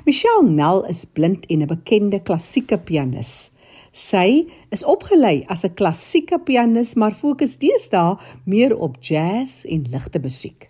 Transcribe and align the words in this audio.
Michelle 0.07 0.49
Nel 0.49 0.85
is 0.89 1.05
blind 1.05 1.47
en 1.47 1.63
'n 1.63 1.67
bekende 1.67 2.21
klassieke 2.21 2.79
pianis. 2.79 3.51
Sy 3.93 4.47
is 4.71 4.85
opgelei 4.85 5.45
as 5.49 5.65
'n 5.65 5.75
klassieke 5.75 6.39
pianis 6.39 6.95
maar 6.95 7.15
fokus 7.15 7.57
deesdae 7.57 8.17
meer 8.47 8.77
op 8.77 8.97
jazz 9.01 9.65
en 9.65 9.87
ligte 9.91 10.19
musiek. 10.19 10.70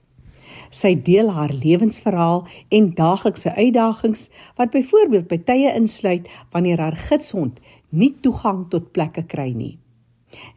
Sy 0.70 0.94
deel 1.02 1.32
haar 1.34 1.50
lewensverhaal 1.50 2.44
en 2.70 2.92
daaglikse 2.94 3.54
uitdagings 3.54 4.28
wat 4.58 4.70
byvoorbeeld 4.70 5.28
by 5.28 5.40
tye 5.46 5.74
insluit 5.74 6.28
wanneer 6.54 6.78
haar 6.78 6.98
gidshond 7.08 7.58
nie 7.90 8.12
toegang 8.22 8.68
tot 8.70 8.92
plekke 8.94 9.26
kry 9.26 9.50
nie. 9.50 9.78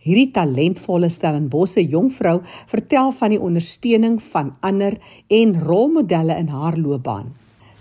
Hierdie 0.05 0.29
talentvolle 0.35 1.09
Stellenbosse 1.09 1.81
jongvrou 1.81 2.39
vertel 2.69 3.09
van 3.17 3.33
die 3.33 3.41
ondersteuning 3.41 4.19
van 4.33 4.53
ander 4.61 4.99
en 5.33 5.55
rolmodelle 5.65 6.37
in 6.37 6.51
haar 6.53 6.77
loopbaan. 6.77 7.33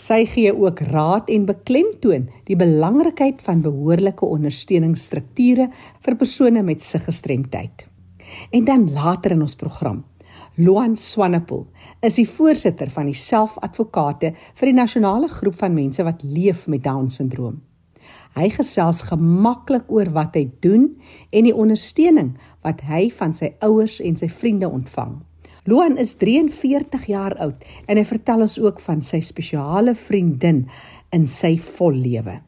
Sy 0.03 0.25
gee 0.27 0.51
ook 0.57 0.81
raad 0.89 1.29
en 1.31 1.45
beklemtoon 1.47 2.25
die 2.49 2.57
belangrikheid 2.59 3.43
van 3.45 3.61
behoorlike 3.63 4.27
ondersteuningsstrukture 4.27 5.69
vir 6.03 6.17
persone 6.19 6.65
met 6.67 6.83
siggestremdheid. 6.83 7.87
En 8.51 8.65
dan 8.65 8.89
later 8.91 9.37
in 9.37 9.45
ons 9.45 9.55
program 9.55 10.01
Loan 10.57 10.97
Swanepoel 10.97 11.65
is 12.05 12.19
die 12.21 12.29
voorsitter 12.29 12.91
van 12.93 13.09
die 13.09 13.17
selfadvokate 13.17 14.35
vir 14.37 14.69
die 14.69 14.77
nasionale 14.77 15.31
groep 15.33 15.57
van 15.57 15.73
mense 15.73 16.05
wat 16.05 16.21
leef 16.23 16.67
met 16.69 16.85
Down-sindroom. 16.85 17.63
Hy 18.37 18.51
gesels 18.53 19.01
gemaklik 19.09 19.89
oor 19.93 20.11
wat 20.13 20.37
hy 20.37 20.47
doen 20.65 20.91
en 21.33 21.49
die 21.49 21.57
ondersteuning 21.57 22.35
wat 22.67 22.85
hy 22.85 23.07
van 23.17 23.33
sy 23.33 23.55
ouers 23.65 23.99
en 24.05 24.17
sy 24.21 24.29
vriende 24.29 24.69
ontvang. 24.69 25.21
Loan 25.65 25.97
is 25.97 26.17
43 26.21 27.09
jaar 27.09 27.37
oud 27.41 27.65
en 27.87 27.97
hy 27.97 28.05
vertel 28.05 28.45
ons 28.45 28.59
ook 28.61 28.81
van 28.85 29.01
sy 29.01 29.23
spesiale 29.25 29.95
vriendin 29.97 30.67
in 31.17 31.29
sy 31.31 31.55
vollewe. 31.57 32.41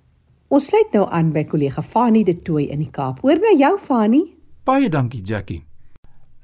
Ons 0.52 0.68
sluit 0.68 0.92
nou 0.92 1.06
aan 1.08 1.32
by 1.32 1.46
kollega 1.48 1.82
Fani 1.82 2.24
de 2.26 2.36
Tooy 2.36 2.68
in 2.68 2.84
die 2.84 2.92
Kaap. 2.92 3.24
Hoor 3.24 3.40
nou 3.40 3.54
jou 3.56 3.78
Fani? 3.80 4.26
Baie 4.64 4.92
dankie 4.92 5.22
Jackie. 5.24 5.62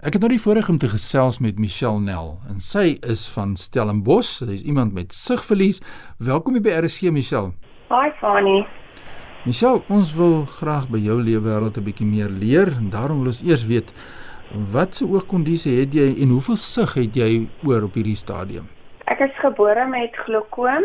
Ek 0.01 0.15
het 0.17 0.23
nou 0.25 0.31
die 0.33 0.41
voorreg 0.41 0.69
om 0.73 0.79
te 0.81 0.89
gesels 0.89 1.37
met 1.45 1.59
Michelle 1.61 2.01
Nel 2.01 2.31
en 2.49 2.63
sy 2.65 2.95
is 3.05 3.27
van 3.35 3.51
Stellenbosch. 3.61 4.39
Sy 4.39 4.47
is 4.55 4.63
iemand 4.65 4.95
met 4.97 5.13
sigverlies. 5.13 5.83
Welkom 6.17 6.57
by 6.65 6.73
RC 6.73 7.11
Michelle. 7.13 7.51
Hi 7.91 8.09
Fanny. 8.17 8.63
Michelle, 9.45 9.83
ons 9.93 10.15
wil 10.17 10.47
graag 10.55 10.87
by 10.89 11.03
jou 11.05 11.19
lewenswêreld 11.21 11.77
'n 11.77 11.85
bietjie 11.85 12.09
meer 12.09 12.33
leer 12.33 12.73
en 12.79 12.89
daarom 12.89 13.19
wil 13.21 13.29
ons 13.29 13.43
eers 13.45 13.67
weet 13.69 13.93
wat 14.73 14.95
se 14.97 15.05
oogkondisie 15.05 15.81
het 15.81 15.93
jy 15.93 16.17
en 16.23 16.33
hoeveel 16.33 16.57
sig 16.57 16.95
het 16.95 17.15
jy 17.15 17.49
oor 17.69 17.83
op 17.83 17.95
hierdie 17.95 18.17
stadium? 18.17 18.69
Ek 19.05 19.21
is 19.21 19.37
gebore 19.45 19.85
met 19.87 20.17
glaukoom 20.17 20.85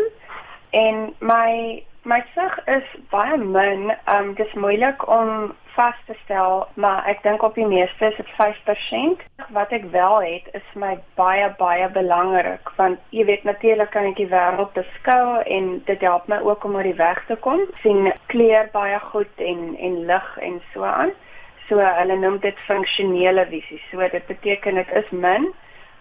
en 0.72 1.14
my 1.20 1.82
my 2.06 2.22
sig 2.34 2.54
is 2.66 2.88
baie 3.10 3.36
min. 3.36 3.90
Um 4.14 4.34
dis 4.38 4.52
moeilik 4.54 5.08
om 5.08 5.54
vas 5.74 5.98
te 6.06 6.14
stel, 6.24 6.68
maar 6.74 7.04
ek 7.10 7.24
dink 7.24 7.42
op 7.42 7.58
die 7.58 7.66
meeste 7.66 8.06
is 8.06 8.16
dit 8.16 8.30
5%. 8.38 9.24
Wat 9.56 9.74
ek 9.74 9.88
wel 9.90 10.22
het 10.22 10.46
is 10.58 10.68
my 10.74 10.94
baie 11.18 11.48
baie 11.58 11.88
belangrik 11.98 12.70
want 12.78 13.02
jy 13.10 13.26
weet 13.28 13.44
natuurlik 13.48 13.90
kan 13.94 14.06
ek 14.12 14.20
die 14.22 14.30
wêreld 14.30 14.72
beskou 14.78 15.42
en 15.58 15.68
dit 15.90 16.06
help 16.06 16.30
my 16.30 16.38
ook 16.46 16.64
om 16.64 16.78
oor 16.78 16.86
die 16.86 16.96
weg 17.00 17.22
te 17.26 17.36
kom. 17.48 17.66
sien 17.82 18.12
kleur 18.32 18.70
baie 18.72 18.98
goed 19.10 19.46
en 19.50 19.76
en 19.76 20.00
lig 20.06 20.32
en 20.48 20.60
so 20.72 20.86
aan. 20.86 21.12
So 21.68 21.82
hulle 21.82 22.16
noem 22.22 22.38
dit 22.38 22.58
funksionele 22.70 23.46
visie. 23.50 23.82
So 23.90 24.08
dit 24.12 24.26
beteken 24.26 24.78
dit 24.78 24.92
is 25.02 25.10
min, 25.10 25.50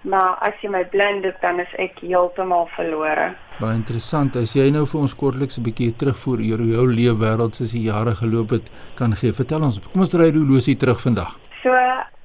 maar 0.05 0.37
as 0.45 0.53
jy 0.61 0.69
my 0.69 0.83
blind 0.93 1.25
is 1.25 1.37
dan 1.41 1.59
is 1.59 1.71
ek 1.81 1.99
heeltemal 2.05 2.69
verlore. 2.75 3.33
Baie 3.59 3.75
interessant. 3.77 4.35
As 4.35 4.53
jy 4.55 4.67
nou 4.73 4.85
vir 4.85 5.01
ons 5.01 5.15
kortliks 5.15 5.57
'n 5.57 5.63
bietjie 5.63 5.95
terugvoer 5.95 6.39
oor 6.51 6.61
jou 6.61 6.85
lewe 6.91 7.15
wêreld 7.23 7.55
soos 7.55 7.71
die 7.71 7.87
jare 7.89 8.15
geloop 8.15 8.49
het, 8.51 8.69
kan 8.95 9.15
gee. 9.15 9.31
Vertel 9.31 9.63
ons. 9.63 9.79
Kom 9.79 10.01
ons 10.01 10.09
draai 10.09 10.31
die 10.31 10.41
horlosie 10.41 10.77
terug 10.77 11.01
vandag. 11.01 11.31
So, 11.63 11.71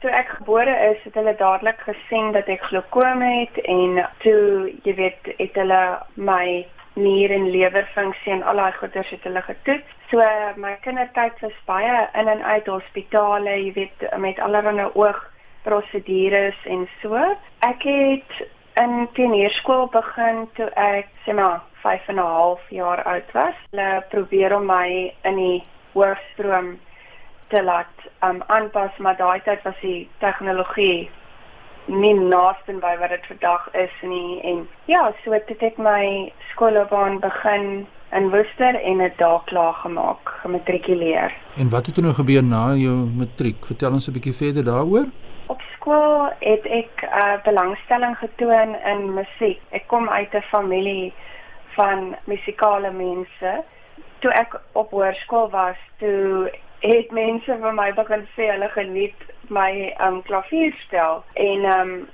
toe 0.00 0.10
ek 0.10 0.28
gebore 0.28 0.74
is, 0.90 0.98
het 1.04 1.14
hulle 1.14 1.36
dadelik 1.36 1.80
gesien 1.86 2.32
dat 2.32 2.48
ek 2.48 2.62
glaukoom 2.62 3.22
het 3.22 3.56
en 3.64 4.04
toe, 4.18 4.72
jy 4.84 4.94
weet, 4.94 5.32
het 5.38 5.54
hulle 5.54 5.82
my 6.16 6.66
nier 6.94 7.30
en 7.30 7.50
lewerfunksie 7.50 8.32
en 8.32 8.42
al 8.42 8.56
daai 8.56 8.72
goeders 8.72 9.10
het 9.10 9.22
hulle 9.22 9.42
getoets. 9.42 9.96
So 10.10 10.24
my 10.56 10.74
kindertyd 10.84 11.38
was 11.40 11.56
baie 11.66 12.08
in 12.18 12.28
en 12.28 12.42
uit 12.42 12.66
hospitale, 12.66 13.56
jy 13.64 13.72
weet, 13.76 14.06
met 14.18 14.40
allerlei 14.42 14.88
oog 14.94 15.20
prosedures 15.62 16.56
en 16.64 16.88
so. 17.00 17.16
Ek 17.66 17.82
het 17.82 18.48
in 18.80 19.08
tienerskool 19.12 19.88
begin 19.92 20.46
toe 20.56 20.70
ek 20.76 21.10
sê 21.24 21.34
maar 21.36 21.60
5 21.82 22.08
en 22.08 22.16
'n 22.16 22.32
half 22.36 22.62
jaar 22.70 23.02
oud 23.02 23.32
was. 23.32 23.56
Hulle 23.70 24.04
probeer 24.10 24.56
om 24.56 24.66
my 24.66 25.12
in 25.24 25.36
die 25.36 25.62
hoofstroom 25.92 26.78
te 27.48 27.62
laat 27.62 27.96
um, 28.22 28.42
aanpas, 28.46 28.96
maar 28.98 29.16
daai 29.16 29.40
tyd 29.42 29.62
was 29.62 29.80
die 29.80 30.08
tegnologie 30.18 31.10
nie 31.86 32.14
naaste 32.14 32.72
by 32.72 32.96
wat 33.00 33.10
dit 33.10 33.26
vandag 33.26 33.68
is 33.72 33.94
nie 34.02 34.40
en 34.46 34.68
ja, 34.84 35.12
so 35.24 35.32
het 35.32 35.50
ek 35.50 35.78
my 35.78 36.32
skoolloopbaan 36.52 37.18
begin 37.20 37.86
in 38.12 38.30
Woester 38.30 38.74
en 38.74 38.98
dit 38.98 39.18
daar 39.18 39.42
klaar 39.44 39.74
gemaak, 39.82 40.30
gematrikuleer. 40.42 41.34
En 41.56 41.70
wat 41.70 41.86
het 41.86 41.94
toe 41.94 42.04
nou 42.04 42.14
gebeur 42.14 42.42
na 42.42 42.74
jou 42.74 42.94
matriek? 43.16 43.66
Vertel 43.66 43.92
ons 43.92 44.08
'n 44.08 44.12
bietjie 44.12 44.34
verder 44.34 44.64
daaroor 44.64 45.06
skool 45.80 46.28
het 46.44 46.66
ek 46.68 47.02
uh, 47.08 47.40
belangstelling 47.44 48.16
getoon 48.20 48.76
in 48.84 49.14
musiek. 49.16 49.60
Ek 49.72 49.86
kom 49.88 50.08
uit 50.08 50.34
'n 50.34 50.44
familie 50.52 51.12
van 51.76 52.16
musikale 52.24 52.90
mense. 52.90 53.64
Toe 54.20 54.32
ek 54.32 54.60
op 54.72 54.90
hoërskool 54.90 55.50
was, 55.50 55.76
toe 55.98 56.50
het 56.80 57.10
mense 57.10 57.56
vir 57.62 57.72
my 57.72 57.92
begin 57.92 58.26
sê 58.36 58.50
hulle 58.52 58.68
geniet 58.68 59.16
my 59.48 59.94
um 60.00 60.22
klavierspel 60.22 61.24
en 61.34 61.64
um 61.64 62.08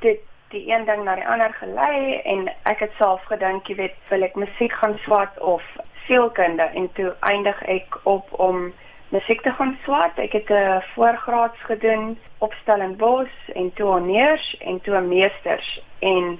dit 0.00 0.20
die 0.50 0.66
een 0.72 0.84
ding 0.84 1.04
na 1.04 1.14
die 1.14 1.26
ander 1.26 1.52
gelei 1.52 2.20
en 2.24 2.48
ek 2.62 2.78
het 2.78 2.92
self 2.98 3.22
gedink, 3.30 3.68
jy 3.68 3.76
weet, 3.76 3.96
wil 4.10 4.22
ek 4.22 4.34
musiek 4.34 4.72
gaan 4.72 4.98
swat 5.04 5.38
of 5.38 5.62
sielkunde 6.06 6.62
en 6.62 6.92
toe 6.92 7.14
eindig 7.20 7.62
ek 7.62 7.98
op 8.02 8.26
om 8.32 8.72
musiek 9.12 9.42
te 9.42 9.52
gaan 9.58 9.76
swat. 9.84 10.16
Ek 10.16 10.32
het 10.32 10.48
'n 10.50 10.82
voorgraads 10.94 11.60
gedoen 11.70 12.18
op 12.38 12.52
Stellenbosch 12.52 13.48
en 13.54 13.72
toe 13.74 13.86
honeurs 13.86 14.56
en 14.60 14.80
toe 14.80 15.00
meesters 15.00 15.82
en 15.98 16.38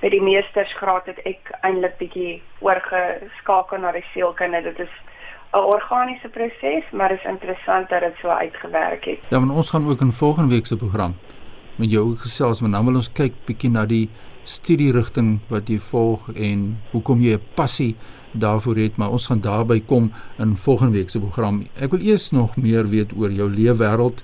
by 0.00 0.08
die 0.08 0.22
meestersgraad 0.22 1.06
het 1.06 1.18
ek 1.28 1.52
eintlik 1.60 1.96
bietjie 1.98 2.42
oorgeskakel 2.60 3.78
na 3.78 3.92
die 3.92 4.04
sielkunde. 4.12 4.62
Dit 4.62 4.78
is 4.78 4.94
'n 5.52 5.56
organiese 5.56 6.28
proses, 6.28 6.84
maar 6.92 7.12
is 7.12 7.24
interessant 7.24 7.88
dat 7.88 8.00
dit 8.00 8.14
so 8.20 8.28
uitgewerk 8.28 9.04
het. 9.04 9.18
Ja, 9.28 9.38
maar 9.38 9.56
ons 9.56 9.70
gaan 9.70 9.88
ook 9.88 10.00
in 10.00 10.12
volgende 10.12 10.54
week 10.54 10.66
se 10.66 10.76
program 10.76 11.14
met 11.76 11.90
jou 11.90 12.16
gesels, 12.16 12.60
maar 12.60 12.70
nou 12.70 12.84
wil 12.84 12.94
ons 12.94 13.12
kyk 13.12 13.32
bietjie 13.44 13.70
na 13.70 13.86
die 13.86 14.08
studierigting 14.44 15.40
wat 15.48 15.68
jy 15.68 15.78
volg 15.78 16.28
en 16.34 16.80
hoekom 16.90 17.20
jy 17.20 17.34
'n 17.34 17.42
passie 17.54 17.96
daarvoor 18.32 18.76
het, 18.76 18.96
maar 18.96 19.10
ons 19.10 19.26
gaan 19.26 19.40
daarby 19.40 19.80
kom 19.86 20.12
in 20.38 20.56
volgende 20.56 20.92
week 20.92 21.10
se 21.10 21.20
program. 21.20 21.64
Ek 21.74 21.90
wil 21.90 22.00
eers 22.00 22.30
nog 22.30 22.56
meer 22.56 22.88
weet 22.88 23.12
oor 23.16 23.32
jou 23.32 23.50
leefwêreld. 23.50 24.22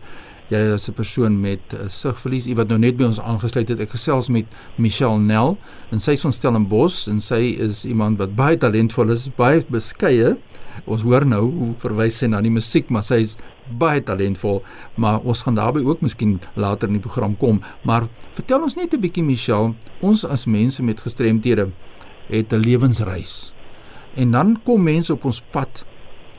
Jy 0.48 0.58
is 0.74 0.88
'n 0.88 0.92
persoon 0.92 1.40
met 1.40 1.60
uh, 1.74 1.88
sigverlies, 1.88 2.46
wat 2.54 2.68
nou 2.68 2.78
net 2.78 2.96
by 2.96 3.04
ons 3.04 3.20
aangesluit 3.20 3.68
het. 3.68 3.80
Ek 3.80 3.90
gesels 3.90 4.28
met 4.28 4.46
Michelle 4.76 5.18
Nel 5.18 5.58
en 5.90 6.00
sy 6.00 6.12
is 6.12 6.20
van 6.20 6.32
Stellenbosch 6.32 7.08
en 7.08 7.20
sy 7.20 7.56
is 7.58 7.84
iemand 7.84 8.18
wat 8.18 8.36
baie 8.36 8.56
talentvol 8.56 9.10
is, 9.10 9.28
baie 9.36 9.64
beskeie. 9.68 10.36
Ons 10.84 11.02
hoor 11.02 11.26
nou 11.26 11.50
hoe 11.50 11.74
verwys 11.78 12.18
sy 12.18 12.26
na 12.26 12.40
die 12.40 12.50
musiek, 12.50 12.90
maar 12.90 13.02
sy 13.02 13.20
is 13.24 13.36
baie 13.78 14.00
talentvol, 14.00 14.62
maar 14.94 15.20
ons 15.24 15.42
gaan 15.42 15.54
daarby 15.54 15.82
ook 15.82 16.00
miskien 16.00 16.38
later 16.54 16.88
in 16.88 17.00
die 17.00 17.02
program 17.02 17.36
kom. 17.36 17.60
Maar 17.82 18.06
vertel 18.34 18.62
ons 18.62 18.76
net 18.76 18.94
'n 18.94 19.00
bietjie 19.00 19.24
Michelle, 19.24 19.74
ons 20.00 20.24
as 20.24 20.46
mense 20.46 20.82
met 20.82 21.00
gestremthede 21.00 21.72
het 22.28 22.52
'n 22.52 22.60
lewensreis. 22.60 23.55
En 24.16 24.30
dan 24.30 24.60
kom 24.64 24.82
mense 24.82 25.12
op 25.12 25.24
ons 25.24 25.40
pad 25.50 25.84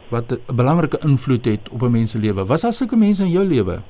wat 0.10 0.32
'n 0.32 0.56
belangrike 0.56 1.00
invloed 1.04 1.46
het 1.46 1.70
op 1.70 1.82
'n 1.82 1.92
mens 1.92 2.12
se 2.12 2.20
lewe. 2.20 2.46
Was 2.46 2.62
daar 2.62 2.74
sulke 2.74 2.98
mense 2.98 3.24
in 3.24 3.30
jou 3.30 3.46
lewe? 3.46 3.82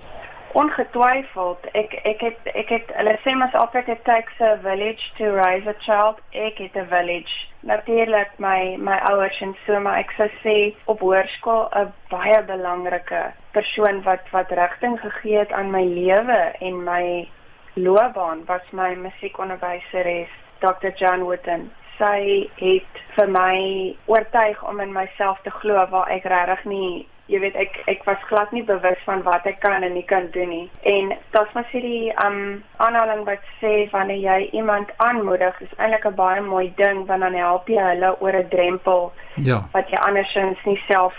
ongetwyfeld 0.57 1.65
ek 1.77 1.91
ek 2.09 2.23
het 2.25 2.47
ek 2.61 2.71
het 2.73 2.91
hulle 2.97 3.13
sê 3.23 3.33
mos 3.37 3.55
altyd 3.59 3.89
it 3.93 3.99
takes 4.07 4.39
a 4.41 4.55
village 4.63 5.03
to 5.19 5.29
raise 5.35 5.67
a 5.69 5.75
child 5.85 6.21
ek 6.45 6.61
het 6.63 6.77
'n 6.81 6.87
village 6.93 7.35
natuurlik 7.71 8.31
my 8.45 8.77
my 8.89 8.97
ouers 9.11 9.41
en 9.41 9.53
so 9.65 9.79
maar 9.79 9.99
ek 9.99 10.13
sou 10.17 10.29
sê 10.45 10.57
op 10.93 11.03
hoërskool 11.05 11.63
'n 11.81 11.93
baie 12.09 12.39
belangrike 12.53 13.23
persoon 13.57 14.01
wat 14.09 14.23
wat 14.31 14.57
rigting 14.61 14.99
gegee 14.99 15.37
het 15.37 15.51
aan 15.51 15.71
my 15.71 15.83
lewe 15.83 16.41
en 16.69 16.83
my 16.83 17.27
loopbaan 17.73 18.45
was 18.45 18.65
my 18.71 18.95
musiekonderwyseres 18.95 20.33
Dr 20.59 20.91
John 20.95 21.21
Wooten 21.21 21.71
sy 21.97 22.49
het 22.61 23.03
vir 23.15 23.27
my 23.27 23.57
oortuig 24.05 24.63
om 24.63 24.79
in 24.79 24.93
myself 24.93 25.37
te 25.43 25.53
glo 25.61 25.85
waar 25.91 26.09
ek 26.09 26.25
regtig 26.25 26.65
nie 26.65 27.05
jy 27.27 27.39
weet 27.43 27.57
ek 27.59 27.79
ek 27.91 28.05
was 28.07 28.21
glad 28.29 28.51
nie 28.55 28.63
bewus 28.65 28.99
van 29.05 29.21
wat 29.25 29.45
ek 29.49 29.59
kan 29.63 29.83
en 29.83 29.93
nie 29.95 30.05
kan 30.07 30.29
doen 30.35 30.49
nie. 30.51 30.67
En 30.87 31.11
daar's 31.35 31.51
mos 31.55 31.67
hierdie 31.73 32.13
um 32.23 32.63
aanhaling 32.83 33.25
wat 33.27 33.43
sê 33.59 33.73
wanneer 33.91 34.21
jy 34.23 34.37
iemand 34.59 34.93
aanmoedig, 35.03 35.59
is 35.61 35.73
eintlik 35.77 36.07
'n 36.07 36.15
baie 36.15 36.41
mooi 36.41 36.71
ding 36.77 37.05
want 37.07 37.21
dan 37.21 37.35
help 37.35 37.67
jy 37.67 37.83
hulle 37.91 38.15
oor 38.21 38.35
'n 38.35 38.49
drempel. 38.49 39.11
Ja. 39.35 39.67
Wat 39.73 39.89
jy 39.89 39.99
andersins 40.07 40.63
nie 40.65 40.79
self 40.87 41.13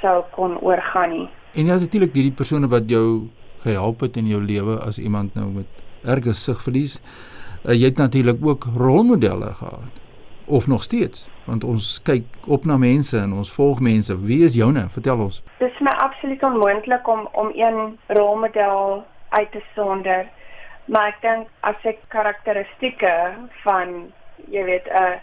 sou 0.00 0.22
kon 0.36 0.58
oorgaan 0.60 1.10
nie. 1.10 1.28
En 1.54 1.66
ja, 1.66 1.78
natuurlik 1.78 2.12
hierdie 2.12 2.36
persone 2.36 2.68
wat 2.68 2.88
jou 2.88 3.28
gehelp 3.62 4.00
het 4.00 4.16
in 4.16 4.26
jou 4.26 4.42
lewe 4.42 4.78
as 4.86 4.98
iemand 4.98 5.34
nou 5.34 5.46
met 5.46 5.66
erge 6.04 6.34
sigverlies. 6.34 7.00
Uh, 7.64 7.72
jy 7.72 7.84
het 7.84 7.96
natuurlik 7.96 8.36
ook 8.44 8.64
rolmodelle 8.76 9.54
gehad 9.54 10.03
of 10.44 10.66
nog 10.66 10.82
steeds? 10.82 11.28
Want 11.44 11.64
ons 11.64 12.02
kyk 12.02 12.24
op 12.46 12.64
na 12.64 12.76
mense 12.76 13.18
en 13.18 13.32
ons 13.32 13.52
volg 13.52 13.80
mense. 13.80 14.20
Wie 14.20 14.44
is 14.44 14.54
joune? 14.54 14.88
Vertel 14.88 15.18
ons. 15.18 15.42
Dit 15.58 15.72
is 15.72 15.80
my 15.80 15.92
absoluut 16.04 16.42
onmoontlik 16.42 17.08
om 17.08 17.28
om 17.32 17.50
een 17.54 17.98
rolmodel 18.06 19.04
uit 19.28 19.52
te 19.52 19.62
sonder. 19.74 20.26
Maar 20.84 21.06
ek 21.06 21.20
dink 21.20 21.48
as 21.60 21.88
ek 21.88 22.00
karakteristikke 22.08 23.14
van 23.64 24.12
jy 24.50 24.64
weet 24.64 24.88
'n 24.88 25.20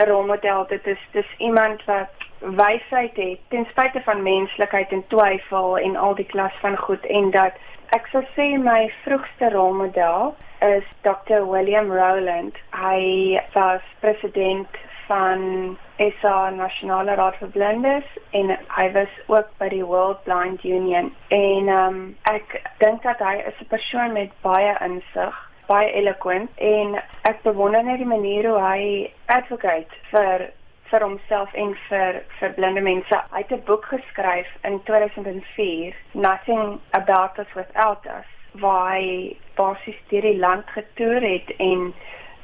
'n 0.00 0.08
rolmodel 0.08 0.66
dit 0.66 0.86
is 0.86 1.02
dis 1.12 1.30
iemand 1.38 1.84
wat 1.84 2.10
wysheid 2.42 3.16
het 3.16 3.40
ten 3.48 3.66
spyte 3.70 4.00
van 4.04 4.22
menslikheid 4.22 4.92
en 4.92 5.04
twyfel 5.08 5.78
en 5.78 5.96
al 5.96 6.14
die 6.14 6.26
klas 6.26 6.54
van 6.60 6.76
goed 6.76 7.04
en 7.06 7.30
dat 7.30 7.58
ek 7.96 8.06
sou 8.10 8.22
sê 8.36 8.46
my 8.58 8.92
vroegste 9.04 9.50
rolmodel 9.52 10.34
is 10.62 10.84
Dr. 11.02 11.42
William 11.50 11.90
Rowland. 11.90 12.56
Hy 12.70 13.38
was 13.54 13.82
president 14.00 14.68
van 15.06 15.76
SA 15.98 16.50
Nasionale 16.50 17.14
Raad 17.14 17.36
vir 17.40 17.50
Blindes 17.54 18.12
en 18.30 18.54
hy 18.76 18.86
was 18.94 19.12
ook 19.26 19.50
by 19.58 19.68
die 19.74 19.84
World 19.84 20.22
Blind 20.24 20.64
Union. 20.64 21.10
En 21.28 21.68
um, 21.68 21.98
ek 22.30 22.56
dink 22.78 23.02
dat 23.02 23.20
hy 23.20 23.34
is 23.50 23.58
'n 23.60 23.70
persoon 23.74 24.12
met 24.12 24.30
baie 24.46 24.74
insig, 24.86 25.36
baie 25.66 25.90
eloquent 25.92 26.50
en 26.56 26.96
ek 27.28 27.42
bewonder 27.42 27.84
net 27.84 27.98
die 27.98 28.12
manier 28.16 28.48
hoe 28.48 28.60
hy 28.60 28.82
advocate 29.26 30.00
vir 30.14 30.48
vir 30.92 31.04
homself 31.06 31.54
en 31.54 31.74
vir 31.88 32.20
vir 32.38 32.54
blinde 32.58 32.84
mense. 32.84 33.22
Hy 33.32 33.42
het 33.42 33.52
'n 33.52 33.64
boek 33.66 33.84
geskryf 33.94 34.48
in 34.68 34.80
2004, 34.84 35.96
Nothing 36.12 36.78
About 36.90 37.38
Us 37.38 37.52
Without 37.54 38.06
Us 38.06 38.28
waar 38.60 38.96
hy 38.96 39.36
basies 39.56 39.96
deur 40.10 40.22
die 40.22 40.38
land 40.38 40.68
getoer 40.74 41.24
het 41.24 41.54
en 41.56 41.92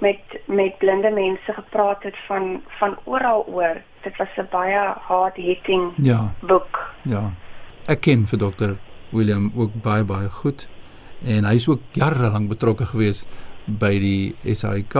met 0.00 0.20
met 0.46 0.78
blinde 0.78 1.10
mense 1.10 1.52
gepraat 1.52 2.02
het 2.02 2.16
van 2.26 2.62
van 2.78 2.96
oral 3.04 3.44
oor. 3.46 3.82
Dit 4.02 4.16
was 4.16 4.28
'n 4.36 4.48
baie 4.50 4.94
hard 5.08 5.36
hitting 5.36 5.92
ja 5.96 6.32
boek. 6.40 6.94
ja 7.02 7.32
ek 7.86 8.00
ken 8.00 8.26
vir 8.26 8.38
dokter 8.38 8.76
William 9.10 9.52
ook 9.56 9.70
baie 9.82 10.04
baie 10.04 10.30
goed 10.30 10.68
en 11.26 11.44
hy's 11.44 11.68
ook 11.68 11.80
jare 11.92 12.30
lank 12.30 12.48
betrokke 12.48 12.86
gewees 12.86 13.26
by 13.66 13.98
die 13.98 14.54
SAIK 14.54 14.94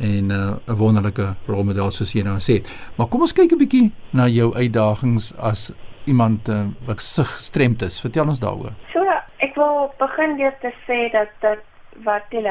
en 0.00 0.26
'n 0.26 0.30
uh, 0.30 0.76
wonderlike 0.78 1.34
rolmodel 1.46 1.90
soos 1.90 2.12
jy 2.12 2.22
nou 2.22 2.38
sê. 2.38 2.62
Maar 2.96 3.06
kom 3.06 3.20
ons 3.20 3.32
kyk 3.32 3.52
'n 3.52 3.58
bietjie 3.58 3.92
na 4.12 4.26
jou 4.26 4.54
uitdagings 4.54 5.36
as 5.38 5.72
iemand 6.04 6.48
uh, 6.48 6.66
wat 6.86 7.02
sig 7.02 7.26
gestremd 7.26 7.82
is. 7.82 8.00
Vertel 8.00 8.26
ons 8.26 8.40
daaroor. 8.40 8.72
So 8.92 9.02
ek 9.38 9.54
wil 9.54 9.92
begin 9.98 10.36
weer 10.36 10.54
te 10.60 10.72
sê 10.86 11.10
dat 11.12 11.28
dat 11.40 11.58
wat 12.04 12.22
die 12.28 12.42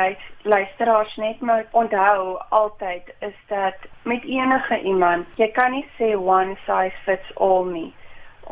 luisteraars 0.41 1.15
net 1.15 1.41
moet 1.41 1.67
onthou 1.71 2.37
altyd 2.49 3.13
is 3.19 3.37
dat 3.47 3.75
met 4.03 4.23
enige 4.23 4.81
iemand, 4.81 5.25
jy 5.35 5.51
kan 5.53 5.71
nie 5.71 5.85
sê 5.99 6.15
one 6.17 6.55
size 6.65 6.97
fits 7.05 7.35
all 7.35 7.65
nie. 7.69 7.93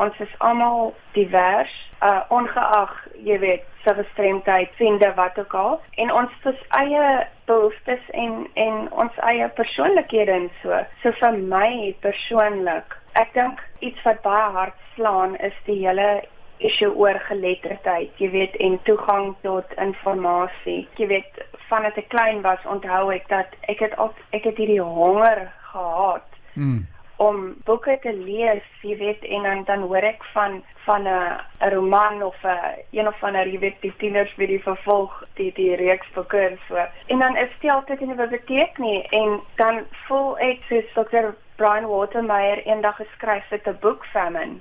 Ons 0.01 0.17
is 0.19 0.33
almal 0.37 0.93
divers, 1.13 1.73
uh 2.01 2.21
ongeag, 2.33 2.93
jy 3.27 3.37
weet, 3.39 3.65
se 3.83 3.93
gestremdheid, 3.93 4.71
siende 4.77 5.11
wat 5.15 5.37
ook 5.39 5.53
al, 5.53 5.79
en 6.01 6.11
ons 6.11 6.31
het 6.43 6.61
eie 6.79 7.27
behoeftes 7.45 8.09
en 8.09 8.47
en 8.53 8.91
ons 8.91 9.21
eie 9.29 9.49
persoonlikhede 9.59 10.31
en 10.31 10.49
so. 10.61 10.81
So 11.03 11.11
vir 11.21 11.37
my 11.37 11.95
persoonlik, 12.05 12.97
ek 13.19 13.33
dink 13.37 13.61
iets 13.79 14.01
wat 14.07 14.23
baie 14.25 14.49
hard 14.57 14.79
slaan 14.95 15.35
is 15.35 15.57
die 15.67 15.81
hele 15.83 16.23
issue 16.63 16.93
oor 16.95 17.19
geletterdheid, 17.27 18.11
jy 18.17 18.29
weet, 18.31 18.55
en 18.63 18.79
toegang 18.87 19.33
tot 19.41 19.73
inligting. 19.77 20.85
Jy 20.97 21.07
weet, 21.11 21.41
vanaf 21.69 21.97
ek 21.99 22.09
klein 22.13 22.41
was, 22.41 22.61
onthou 22.65 23.09
ek 23.13 23.27
dat 23.29 23.57
ek 23.67 23.83
het 23.83 23.97
al 23.97 24.13
ek 24.31 24.47
het 24.47 24.57
hierdie 24.57 24.81
honger 24.81 25.49
gehad 25.73 26.29
Mm. 26.53 26.85
Om 27.27 27.41
boeke 27.67 27.97
te 28.03 28.13
lees, 28.13 28.65
jy 28.81 28.97
weet, 28.99 29.25
en 29.35 29.43
dan 29.47 29.63
dan 29.69 29.85
hoor 29.89 30.07
ek 30.09 30.23
van 30.33 30.61
van 30.85 31.07
'n 31.07 31.39
'n 31.61 31.73
roman 31.73 32.23
of 32.23 32.43
'n 32.43 32.57
een, 32.91 33.07
of 33.07 33.23
ander, 33.23 33.47
jy 33.47 33.59
weet, 33.59 33.81
die 33.81 33.93
tieners 33.97 34.35
wie 34.35 34.47
die 34.47 34.63
vervolg 34.63 35.23
die 35.35 35.51
die 35.53 35.75
reeks 35.75 36.09
boeke 36.13 36.39
en 36.39 36.59
so. 36.67 36.87
En 37.07 37.19
dan 37.19 37.37
is 37.37 37.49
dit 37.59 37.71
altyd 37.71 38.01
in 38.01 38.07
die 38.07 38.21
biblioteek 38.23 38.77
nie 38.77 39.01
en 39.09 39.41
dan 39.55 39.85
voel 40.07 40.39
ek 40.39 40.59
soos 40.69 40.93
Dr. 40.93 41.35
Brian 41.55 41.87
Watermeyer 41.87 42.65
eendag 42.65 42.95
geskryf 42.95 43.49
het 43.49 43.67
'n 43.67 43.77
boek 43.79 44.05
famine. 44.05 44.59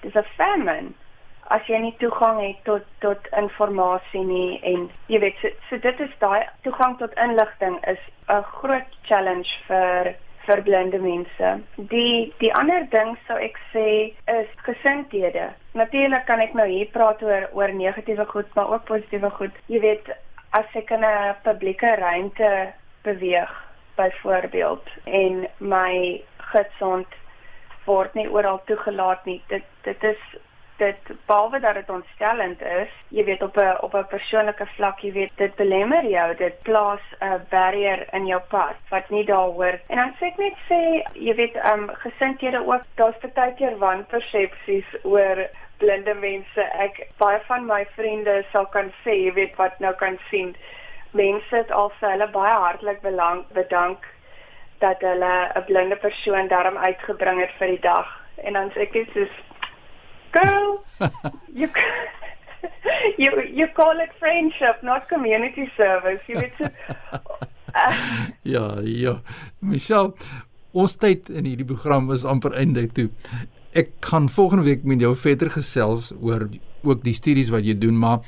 Dis 0.00 0.14
'n 0.14 0.24
famine 0.36 0.92
as 1.54 1.64
jy 1.68 1.78
nie 1.80 1.94
toegang 2.02 2.40
het 2.42 2.58
tot 2.64 2.84
tot 3.00 3.28
inligting 3.36 4.26
nie 4.28 4.60
en 4.68 4.88
jy 5.08 5.20
weet 5.20 5.36
so, 5.40 5.48
so 5.68 5.78
dit 5.78 6.00
is 6.00 6.14
daai 6.20 6.44
toegang 6.66 6.98
tot 6.98 7.14
inligting 7.16 7.78
is 7.92 8.00
'n 8.28 8.42
groot 8.60 8.98
challenge 9.08 9.48
vir 9.68 10.14
vir 10.48 10.62
blinde 10.66 10.98
mense. 11.02 11.50
Die 11.92 12.32
die 12.40 12.52
ander 12.60 12.86
ding 12.94 13.14
sou 13.26 13.36
ek 13.36 13.58
sê 13.72 13.86
is 14.34 14.50
gesindhede. 14.66 15.50
Natuurlik 15.78 16.26
kan 16.30 16.40
ek 16.44 16.56
nou 16.58 16.66
hier 16.70 16.88
praat 16.94 17.22
oor 17.22 17.48
oor 17.52 17.74
negatiewe 17.76 18.26
goed, 18.32 18.50
maar 18.56 18.72
ook 18.72 18.88
positiewe 18.90 19.30
goed. 19.36 19.62
Jy 19.68 19.82
weet 19.84 20.10
as 20.56 20.76
ek 20.80 20.90
in 20.96 21.04
'n 21.04 21.36
publieke 21.44 21.94
ruimte 22.00 22.72
beweeg 23.04 23.52
byvoorbeeld 23.96 24.86
en 25.04 25.46
my 25.58 26.22
gesond 26.52 27.06
word 27.84 28.14
nie 28.14 28.28
oral 28.30 28.60
toegelaat 28.64 29.24
nie. 29.24 29.42
Dit 29.48 29.64
dit 29.82 30.04
is 30.04 30.20
dit 30.78 31.10
behalwe 31.26 31.60
dat 31.60 31.74
dit 31.74 31.90
ontstellend 31.90 32.62
is, 32.62 32.90
jy 33.08 33.24
weet 33.24 33.42
op 33.42 33.56
'n 33.56 33.76
op 33.86 33.94
'n 33.94 34.06
persoonlike 34.14 34.66
vlak, 34.66 34.98
jy 35.00 35.12
weet 35.12 35.32
dit 35.36 35.54
belemmer 35.56 36.04
jou, 36.04 36.34
dit 36.36 36.62
plaas 36.62 37.00
'n 37.20 37.46
barrier 37.50 38.06
in 38.12 38.26
jou 38.26 38.40
pad 38.48 38.76
wat 38.90 39.08
nie 39.10 39.24
daar 39.24 39.50
hoort. 39.58 39.80
En 39.88 39.96
dan 39.96 40.14
sê 40.18 40.26
ek 40.26 40.36
net 40.36 40.56
sê, 40.68 41.02
jy 41.12 41.34
weet, 41.34 41.54
ehm 41.54 41.82
um, 41.82 41.90
gesindhede 41.94 42.66
ook, 42.66 42.82
daar's 42.94 43.32
baie 43.34 43.54
keer 43.54 43.78
wanpersepsies 43.78 44.86
oor 45.02 45.48
blinde 45.78 46.14
mense. 46.14 46.62
Ek 46.62 47.06
baie 47.16 47.40
van 47.46 47.66
my 47.66 47.86
vriende 47.96 48.44
sal 48.52 48.66
kan 48.66 48.92
sê, 49.04 49.10
jy 49.10 49.32
weet 49.32 49.56
wat 49.56 49.78
nou 49.78 49.94
kan 49.94 50.18
sien. 50.30 50.56
Mense 51.10 51.56
het 51.56 51.70
al 51.70 51.92
vir 52.00 52.10
hulle 52.10 52.28
baie 52.28 52.54
hartlik 52.54 53.00
belang 53.00 53.44
bedank 53.52 54.06
dat 54.78 55.00
hulle 55.00 55.50
'n 55.54 55.64
blinde 55.64 55.96
persoon 55.96 56.48
daarom 56.48 56.76
uitgebring 56.76 57.40
het 57.40 57.50
vir 57.58 57.66
die 57.66 57.80
dag. 57.80 58.20
En 58.36 58.52
dan 58.52 58.70
sê 58.70 58.80
ek 58.80 58.94
net 58.94 59.08
soos 59.12 59.34
girl, 60.32 60.84
you 61.54 61.68
you 63.18 63.30
you 63.52 63.66
call 63.74 63.98
it 64.00 64.10
friendship, 64.18 64.82
not 64.82 65.08
community 65.08 65.70
service. 65.76 66.20
You 66.26 66.40
weet 66.40 66.52
so. 66.58 66.68
Uh, 67.74 67.94
ja, 68.42 68.80
ja. 68.80 69.20
Michelle, 69.58 70.14
ons 70.72 70.96
tyd 70.96 71.28
in 71.28 71.44
hierdie 71.44 71.66
program 71.68 72.10
is 72.14 72.24
amper 72.24 72.56
einde 72.56 72.86
toe. 72.96 73.08
Ek 73.76 73.92
gaan 74.08 74.30
volgende 74.32 74.64
week 74.64 74.86
met 74.88 75.02
jou 75.04 75.12
verder 75.16 75.50
gesels 75.52 76.10
oor 76.20 76.48
ook 76.86 77.02
die 77.04 77.14
studies 77.14 77.52
wat 77.52 77.66
jy 77.66 77.76
doen, 77.78 77.98
maar 77.98 78.24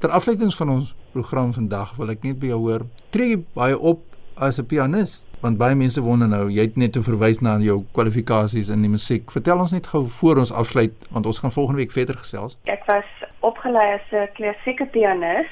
ter 0.00 0.12
afsluitings 0.14 0.56
van 0.60 0.70
ons 0.70 0.94
program 1.16 1.52
vandag 1.56 1.96
wil 1.98 2.12
ek 2.12 2.24
net 2.26 2.38
by 2.40 2.52
jou 2.52 2.60
hoor. 2.68 2.86
Tree 3.10 3.34
jy 3.34 3.40
baie 3.56 3.76
op 3.76 4.04
as 4.36 4.60
'n 4.60 4.66
pianis? 4.68 5.22
Want 5.46 5.58
baie 5.58 5.76
mense 5.78 6.02
wonder 6.02 6.28
nou 6.28 6.46
jy 6.50 6.66
het 6.66 6.76
net 6.76 6.92
te 6.96 7.02
verwys 7.06 7.38
na 7.44 7.56
jou 7.62 7.84
kwalifikasies 7.96 8.72
in 8.74 8.82
die 8.82 8.90
musiek. 8.90 9.30
Vertel 9.30 9.62
ons 9.62 9.74
net 9.76 9.86
gou 9.92 10.06
voor 10.20 10.42
ons 10.42 10.52
afsluit 10.52 11.06
want 11.14 11.26
ons 11.26 11.38
gaan 11.42 11.54
volgende 11.54 11.84
week 11.84 11.94
verder 11.94 12.18
gesels. 12.18 12.58
Ek 12.64 12.82
was 12.90 13.06
opgelei 13.46 13.86
as 13.94 14.10
'n 14.12 14.28
klassieke 14.34 14.86
pianis 14.90 15.46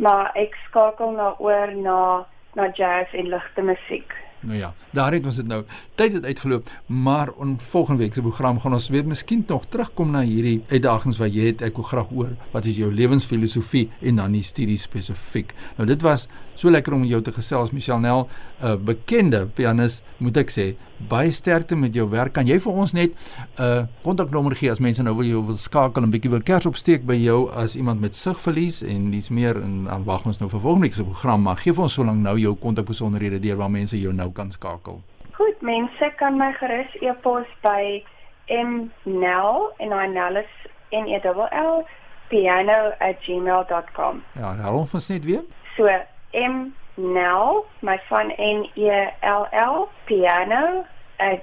maar 0.00 0.30
ek 0.34 0.56
skakel 0.66 1.12
nou 1.12 1.34
oor 1.44 1.72
na 1.76 2.26
na 2.54 2.70
jazz 2.74 3.14
en 3.14 3.28
ligte 3.28 3.62
musiek 3.62 4.16
Nou 4.40 4.56
ja, 4.56 4.72
daar 4.90 5.12
het 5.12 5.24
ons 5.24 5.36
dit 5.36 5.46
nou. 5.46 5.64
Tyd 5.94 6.12
het 6.12 6.24
uitgeloop, 6.24 6.68
maar 6.86 7.28
in 7.40 7.58
volgende 7.60 8.00
week 8.00 8.14
se 8.14 8.20
program 8.20 8.60
gaan 8.60 8.72
ons 8.72 8.88
weer 8.88 9.06
miskien 9.06 9.44
nog 9.46 9.66
terugkom 9.68 10.10
na 10.10 10.20
hierdie 10.24 10.62
uitdagings 10.68 11.18
wat 11.20 11.34
jy 11.34 11.50
het. 11.50 11.62
Ek 11.62 11.76
wil 11.76 11.84
graag 11.84 12.08
hoor 12.08 12.30
wat 12.54 12.64
is 12.64 12.80
jou 12.80 12.88
lewensfilosofie 12.92 13.90
en 14.00 14.22
dan 14.22 14.32
die 14.32 14.44
studie 14.44 14.78
spesifiek. 14.80 15.52
Nou 15.76 15.88
dit 15.88 16.00
was 16.02 16.28
so 16.60 16.72
lekker 16.72 16.92
om 16.92 17.04
jou 17.08 17.20
te 17.24 17.32
gesels 17.32 17.72
Michelle 17.72 18.00
Nel, 18.00 18.28
'n 18.60 18.66
uh, 18.66 18.76
bekende 18.76 19.46
pianis, 19.46 20.02
moet 20.18 20.36
ek 20.36 20.50
sê. 20.50 20.74
Baie 21.08 21.30
sterkte 21.30 21.76
met 21.76 21.94
jou 21.94 22.08
werk. 22.10 22.32
Kan 22.32 22.46
jy 22.46 22.58
vir 22.60 22.72
ons 22.72 22.92
net 22.92 23.12
'n 23.58 23.62
uh, 23.62 23.84
kontaknommer 24.02 24.56
gee 24.56 24.70
as 24.70 24.80
mense 24.80 25.02
nou 25.02 25.16
wil 25.16 25.26
jou 25.26 25.46
wil 25.46 25.56
skakel 25.56 26.02
en 26.02 26.10
bietjie 26.10 26.30
wil 26.30 26.42
kers 26.42 26.66
opsteek 26.66 27.06
by 27.06 27.14
jou 27.14 27.50
as 27.50 27.76
iemand 27.76 28.00
met 28.00 28.14
sigverlies 28.14 28.82
en 28.82 29.10
dis 29.10 29.28
meer 29.28 29.56
in 29.56 29.88
aan 29.88 30.04
wag 30.04 30.26
ons 30.26 30.38
nou 30.38 30.50
vir 30.50 30.60
volgende 30.60 30.86
week 30.86 30.94
se 30.94 31.04
program, 31.04 31.42
maar 31.42 31.56
gee 31.56 31.72
vir 31.72 31.82
ons 31.82 31.92
so 31.92 32.04
lank 32.04 32.20
nou 32.20 32.38
jou 32.40 32.54
kontakbesonderhede 32.56 33.38
deur 33.38 33.56
waar 33.56 33.70
mense 33.70 34.00
jou 34.00 34.12
nou 34.14 34.32
kan 34.32 34.50
skakel? 34.50 35.00
Goed, 35.32 35.60
mense 35.60 36.12
kan 36.16 36.36
my 36.36 36.52
gerus 36.52 36.96
e-pos 37.00 37.46
by 37.62 38.04
mnel 38.50 39.72
en 39.78 39.92
hy 39.92 40.06
nel 40.10 40.36
is 40.42 40.52
n 40.92 41.06
e 41.08 41.20
l 41.22 41.40
l 41.40 41.84
piano@gmail.com. 42.30 44.22
Ja, 44.34 44.50
herhaal 44.54 44.78
ons 44.78 45.08
net 45.08 45.24
weer. 45.24 45.42
So 45.76 45.88
mnel, 46.32 47.64
my 47.80 48.00
van 48.08 48.26
n 48.36 48.68
e 48.74 49.12
l 49.22 49.46
l 49.50 49.88
piano 50.04 50.84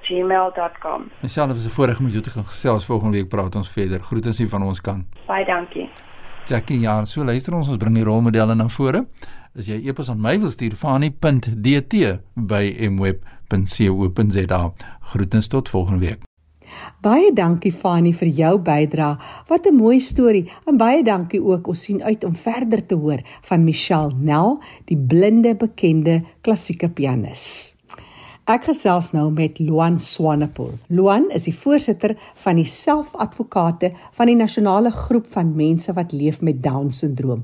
@gmail.com. 0.02 1.12
Myself 1.22 1.56
is 1.56 1.66
'n 1.66 1.70
voorreg 1.70 2.00
om 2.00 2.08
jou 2.08 2.22
te 2.22 2.32
kan 2.32 2.46
gesels. 2.46 2.86
Volgende 2.86 3.18
week 3.18 3.30
praat 3.30 3.56
ons 3.56 3.70
verder. 3.70 4.00
Groetens 4.02 4.38
hier 4.38 4.50
van 4.50 4.64
ons 4.64 4.82
kan. 4.82 5.06
Baie 5.26 5.46
dankie. 5.46 5.90
Jackie, 6.46 6.80
ja, 6.80 7.06
so 7.06 7.24
luister 7.24 7.56
ons, 7.56 7.68
ons 7.68 7.78
bring 7.78 7.96
die 7.96 8.04
rolmodelle 8.04 8.56
na 8.56 8.68
vore. 8.68 9.06
As 9.58 9.66
jy 9.66 9.80
e-pos 9.90 10.12
aan 10.14 10.20
my 10.22 10.36
wil 10.38 10.52
stuur, 10.54 10.76
fani.dt 10.78 12.02
by 12.38 12.66
mweb.co.za. 12.94 14.60
Groetens 15.10 15.48
tot 15.50 15.70
volgende 15.74 16.04
week. 16.06 16.28
Baie 17.02 17.32
dankie 17.34 17.72
Fani 17.74 18.12
vir 18.14 18.30
jou 18.38 18.52
bydrae. 18.62 19.18
Wat 19.50 19.66
'n 19.66 19.76
mooi 19.76 20.00
storie. 20.00 20.52
En 20.66 20.78
baie 20.78 21.04
dankie 21.04 21.42
ook. 21.42 21.68
Ons 21.68 21.82
sien 21.82 22.04
uit 22.04 22.24
om 22.24 22.36
verder 22.36 22.86
te 22.86 22.96
hoor 22.96 23.20
van 23.42 23.64
Michelle 23.64 24.14
Nel, 24.14 24.60
die 24.86 24.98
blinde 24.98 25.56
bekende 25.56 26.24
klassieke 26.42 26.90
pianis. 26.90 27.76
Ek 28.46 28.64
gesels 28.64 29.12
nou 29.12 29.32
met 29.32 29.60
Luan 29.60 30.00
Swanepoel. 30.00 30.78
Luan 30.88 31.30
is 31.30 31.44
die 31.44 31.56
voorsitter 31.56 32.16
van 32.36 32.56
die 32.56 32.66
selfadvokate 32.66 33.92
van 34.12 34.26
die 34.26 34.36
nasionale 34.36 34.92
groep 34.92 35.28
van 35.30 35.56
mense 35.56 35.94
wat 35.94 36.12
leef 36.12 36.42
met 36.42 36.64
Down-sindroom. 36.64 37.44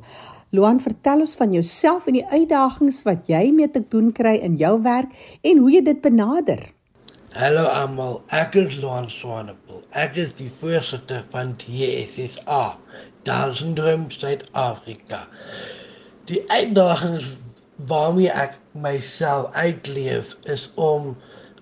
Luan, 0.53 0.77
vertel 0.79 1.19
ons 1.19 1.31
van 1.35 1.53
jouself 1.55 2.05
en 2.05 2.13
die 2.13 2.27
uitdagings 2.29 2.99
wat 3.07 3.25
jy 3.25 3.47
mee 3.57 3.65
te 3.73 3.79
doen 3.89 4.11
kry 4.13 4.35
in 4.47 4.53
jou 4.61 4.75
werk 4.85 5.15
en 5.49 5.63
hoe 5.63 5.71
jy 5.73 5.79
dit 5.87 6.03
benader. 6.03 6.59
Hallo 7.33 7.63
almal, 7.73 8.19
ek 8.37 8.59
is 8.61 8.75
Luan 8.83 9.09
Swanepoel. 9.09 9.81
Ek 9.97 10.19
is 10.21 10.35
die 10.37 10.51
voorsitter 10.59 11.23
van 11.33 11.55
TSSA, 11.63 12.59
Down 13.25 13.57
Syndrome 13.57 14.13
Suid-Afrika. 14.13 15.23
Die 16.29 16.43
uitdagings 16.53 17.25
waarmee 17.89 18.29
ek 18.45 18.61
myself 18.77 19.49
uitleef 19.57 20.37
is 20.45 20.69
om 20.77 21.15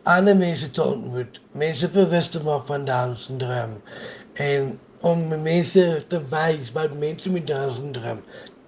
ander 0.03 0.36
mense 0.36 0.67
te 0.75 0.83
ontmoet, 0.83 1.39
mense 1.55 1.88
bewus 1.95 2.27
te 2.36 2.43
maak 2.43 2.67
van 2.67 2.83
Down 2.91 3.15
Syndrome 3.24 3.79
en 4.51 4.74
om 5.07 5.29
mense 5.41 5.83
te 6.12 6.19
wys 6.36 6.75
wat 6.75 7.00
mense 7.00 7.31
met 7.31 7.48
Down 7.48 7.71
Syndrome 7.79 8.19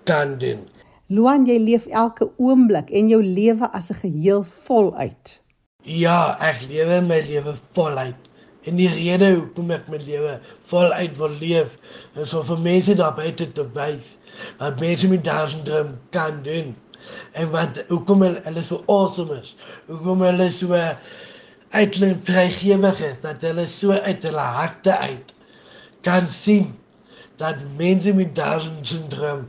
kan 0.09 0.37
doen. 0.37 0.65
Luan, 1.07 1.45
jy 1.45 1.59
leef 1.59 1.85
elke 1.91 2.29
oomblik 2.41 2.89
en 2.89 3.09
jou 3.11 3.21
lewe 3.23 3.69
as 3.71 3.91
'n 3.91 3.99
geheel 4.01 4.43
voluit. 4.43 5.39
Ja, 5.83 6.37
ek 6.39 6.61
lewe 6.69 7.01
my 7.01 7.19
lewe 7.27 7.55
voluit. 7.73 8.29
En 8.63 8.75
die 8.75 8.87
rede 8.87 9.33
hoekom 9.35 9.71
ek 9.71 9.87
my 9.91 9.97
lewe 9.97 10.39
voluit 10.71 11.17
wil 11.17 11.35
leef, 11.39 11.75
is 12.15 12.33
om 12.33 12.43
vir 12.43 12.59
mense 12.59 12.95
daar 12.95 13.15
buite 13.15 13.51
te 13.51 13.65
wys 13.75 14.17
wat 14.57 14.79
mense 14.79 15.07
met 15.07 15.23
Down-syndroom 15.23 15.99
kan 16.09 16.41
doen. 16.43 16.75
En 17.31 17.51
wat 17.51 17.83
hoekom 17.87 18.21
hulle, 18.21 18.39
hulle 18.43 18.63
so 18.63 18.83
awesome 18.87 19.39
is. 19.41 19.55
Hoekom 19.87 20.21
hulle 20.21 20.51
so 20.51 20.79
uitlyn 21.73 22.19
vrygewig 22.23 23.01
is 23.01 23.19
dat 23.21 23.41
hulle 23.41 23.67
so 23.67 23.91
uit 23.91 24.23
hulle 24.23 24.47
harte 24.57 24.97
uit 24.97 25.33
kan 26.01 26.27
sien 26.27 26.73
dat 27.41 27.63
mense 27.77 28.13
met 28.13 28.35
Down-syndroom 28.35 29.47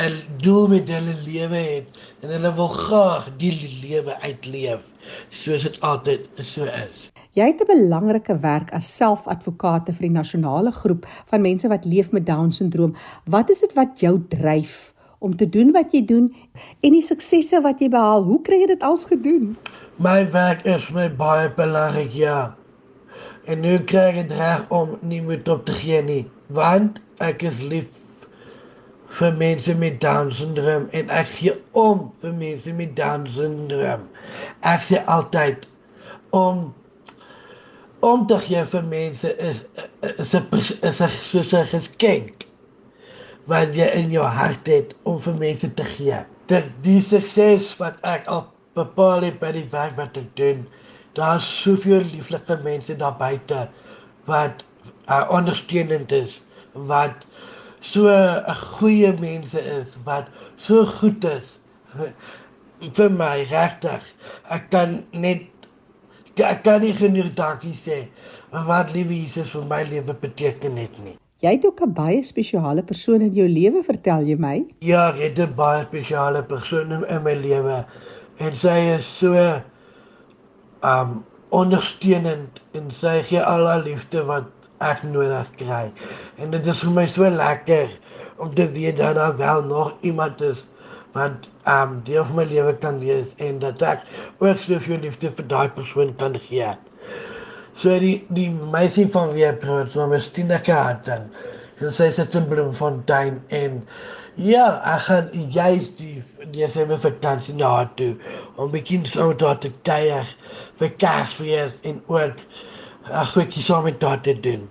'n 0.00 0.14
doel 0.40 0.68
met 0.68 0.88
hulle 0.88 1.14
lewe 1.24 1.56
het 1.56 1.98
en 2.20 2.30
hulle 2.32 2.54
wil 2.54 2.68
graag 2.68 3.26
die 3.36 3.52
lewe 3.82 4.14
uitleef 4.20 4.80
soos 5.28 5.66
dit 5.68 5.80
altyd 5.80 6.28
so 6.40 6.64
is. 6.64 7.10
Jy 7.36 7.46
het 7.50 7.60
'n 7.60 7.68
belangrike 7.68 8.38
werk 8.38 8.72
as 8.72 8.88
selfadvokate 8.96 9.92
vir 9.92 10.08
die 10.08 10.16
nasionale 10.16 10.72
groep 10.72 11.06
van 11.06 11.40
mense 11.40 11.68
wat 11.68 11.84
leef 11.84 12.12
met 12.12 12.26
Down-sindroom. 12.26 12.94
Wat 13.24 13.50
is 13.50 13.60
dit 13.60 13.72
wat 13.72 14.00
jou 14.00 14.22
dryf 14.28 14.94
om 15.18 15.36
te 15.36 15.48
doen 15.48 15.72
wat 15.72 15.92
jy 15.92 16.04
doen 16.04 16.34
en 16.80 16.92
die 16.92 17.02
suksesse 17.02 17.60
wat 17.60 17.80
jy 17.80 17.88
behaal? 17.88 18.22
Hoe 18.22 18.40
kry 18.40 18.60
jy 18.60 18.66
dit 18.66 18.82
als 18.82 19.04
gedoen? 19.04 19.56
My 19.96 20.30
werk 20.30 20.64
is 20.64 20.88
my 20.90 21.08
baie 21.16 21.50
belangrik, 21.50 22.12
ja. 22.12 22.56
En 23.44 23.60
nu 23.60 23.78
kry 23.78 23.98
ek 23.98 24.28
dit 24.28 24.38
reg 24.38 24.68
om 24.68 24.98
nie 25.00 25.22
moet 25.22 25.48
op 25.48 25.66
te 25.66 25.72
gee 25.72 26.02
nie, 26.02 26.26
want 26.46 27.00
ek 27.18 27.42
is 27.42 27.58
lief 27.60 28.01
vir 29.18 29.34
mense 29.36 29.74
met 29.74 29.98
down 30.00 30.30
syndroom 30.36 30.86
en 30.98 31.10
ek 31.12 31.28
gee 31.36 31.54
om 31.78 32.06
vir 32.22 32.32
mense 32.38 32.72
met 32.78 32.94
down 32.96 33.26
syndroom. 33.34 34.06
Ek 34.72 34.86
sê 34.88 35.02
altyd 35.16 35.66
om 36.36 36.70
om 38.02 38.24
te 38.26 38.38
gee 38.46 38.62
vir 38.72 38.86
mense 38.92 39.34
is 39.50 39.60
is 40.18 40.34
'n 40.34 40.46
is 40.90 41.00
'n 41.00 41.10
soos 41.30 41.52
'n 41.54 41.66
geskenk 41.74 42.46
wat 43.52 43.74
jy 43.74 43.88
in 44.00 44.10
jou 44.10 44.24
hart 44.24 44.66
het 44.66 44.94
om 45.02 45.20
vir 45.20 45.34
mense 45.34 45.74
te 45.74 45.84
gee. 45.84 46.24
Dit 46.46 46.70
die 46.82 47.02
sukses 47.02 47.76
wat 47.78 48.00
ek 48.02 48.26
al 48.26 48.46
bepaal 48.74 49.22
het 49.28 49.38
by 49.40 49.52
die 49.52 49.68
werk 49.70 49.96
wat 49.96 50.16
ek 50.16 50.36
doen. 50.36 50.66
Daar's 51.18 51.46
soveel 51.62 52.04
lieflike 52.14 52.58
mense 52.64 52.96
daar 52.96 53.16
buite 53.18 53.68
wat 54.24 54.64
uh, 55.08 55.28
ondersteunend 55.28 56.12
is 56.12 56.40
wat 56.72 57.26
so 57.82 58.08
'n 58.08 58.54
goeie 58.78 59.12
mense 59.20 59.60
is 59.60 59.88
wat 60.04 60.28
so 60.56 60.84
goed 60.86 61.24
is 61.24 61.58
vir 62.96 63.10
my 63.10 63.44
regtig. 63.50 64.04
Ek 64.50 64.70
kan 64.70 65.02
net 65.12 65.48
ek 66.36 66.62
kan 66.64 66.80
nie 66.80 66.94
genoeg 66.96 67.34
dankie 67.34 67.74
sê 67.84 68.06
wat 68.52 68.94
liewe 68.94 69.14
Jesus 69.24 69.52
vir 69.52 69.66
my 69.66 69.82
lewe 69.90 70.14
beteken 70.14 70.78
het 70.80 70.96
nie. 71.04 71.16
Jy 71.42 71.56
het 71.56 71.66
ook 71.66 71.82
'n 71.82 71.92
baie 71.92 72.22
spesiale 72.22 72.82
persoon 72.82 73.20
in 73.20 73.34
jou 73.34 73.48
lewe, 73.48 73.82
vertel 73.82 74.22
jy 74.22 74.36
my? 74.38 74.64
Ja, 74.78 75.08
ek 75.08 75.18
het 75.18 75.38
'n 75.38 75.54
baie 75.54 75.84
spesiale 75.84 76.42
persoon 76.42 77.04
in 77.04 77.22
my 77.22 77.34
lewe 77.34 77.84
en 78.38 78.56
sy 78.56 78.78
is 78.96 79.06
so 79.18 79.34
um 80.82 81.24
ondersteunend 81.50 82.60
en 82.72 82.90
sy 82.90 83.22
gee 83.22 83.42
al 83.42 83.66
haar 83.66 83.82
liefde 83.82 84.24
wat 84.24 84.61
ek 84.90 85.02
nodig 85.08 85.48
kry. 85.60 85.86
En 86.38 86.52
dit 86.54 86.66
is 86.66 86.82
vir 86.84 86.94
my 86.98 87.06
so 87.06 87.30
lekker 87.30 87.90
om 88.42 88.54
te 88.54 88.66
weet 88.74 88.98
dat 89.00 89.14
daar 89.20 89.36
wel 89.36 89.64
nog 89.70 89.92
iemand 90.00 90.40
is 90.40 90.64
wat 91.12 91.48
ehm 91.64 91.92
um, 91.92 92.00
deel 92.04 92.24
van 92.24 92.36
my 92.36 92.44
lewe 92.50 92.74
kan 92.84 92.98
wees 92.98 93.28
en 93.36 93.58
dat 93.62 93.82
ek 93.82 94.06
ook 94.38 94.62
soveel 94.64 95.02
liefde 95.04 95.30
vir 95.30 95.46
daai 95.48 95.68
persoon 95.76 96.14
kan 96.16 96.38
gee. 96.48 96.72
So 97.74 97.98
die 97.98 98.24
die 98.28 98.50
meisie 98.50 99.06
van 99.12 99.32
wie 99.36 99.44
ek 99.48 99.60
praat, 99.60 99.92
so 99.92 100.06
my 100.08 100.20
Stina 100.20 100.58
Kaarten. 100.58 101.28
En 101.82 101.92
sy 101.92 102.10
sit 102.14 102.34
in 102.38 102.48
Bloemfontein 102.48 103.40
en 103.48 103.80
ja, 104.34 104.66
ek 104.94 105.06
gaan 105.06 105.30
juist 105.52 106.00
die 106.00 106.68
sê 106.72 106.86
my 106.88 106.96
vakansie 107.00 107.54
na 107.56 107.72
toe 107.98 108.12
om 108.56 108.70
begin 108.72 109.04
so 109.06 109.32
daar 109.36 109.58
te 109.60 109.70
kuier 109.88 110.28
vir 110.80 110.92
Kersfees 111.02 111.74
en 111.88 112.00
ook 112.08 112.40
'n 113.10 113.26
goedjie 113.26 113.62
saam 113.62 113.84
met 113.84 114.00
te 114.22 114.40
doen. 114.40 114.68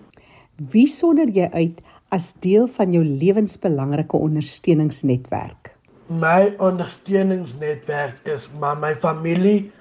Wie 0.56 0.88
sonder 0.88 1.30
jy 1.30 1.48
uit 1.52 1.82
as 2.10 2.34
deel 2.40 2.68
van 2.68 2.92
jou 2.92 3.04
lewensbelangrike 3.04 4.18
ondersteuningsnetwerk? 4.18 5.76
My 6.08 6.54
ondersteuningsnetwerk 6.58 8.16
is 8.24 8.50
maar 8.60 8.78
my 8.78 8.96
familie, 8.96 9.72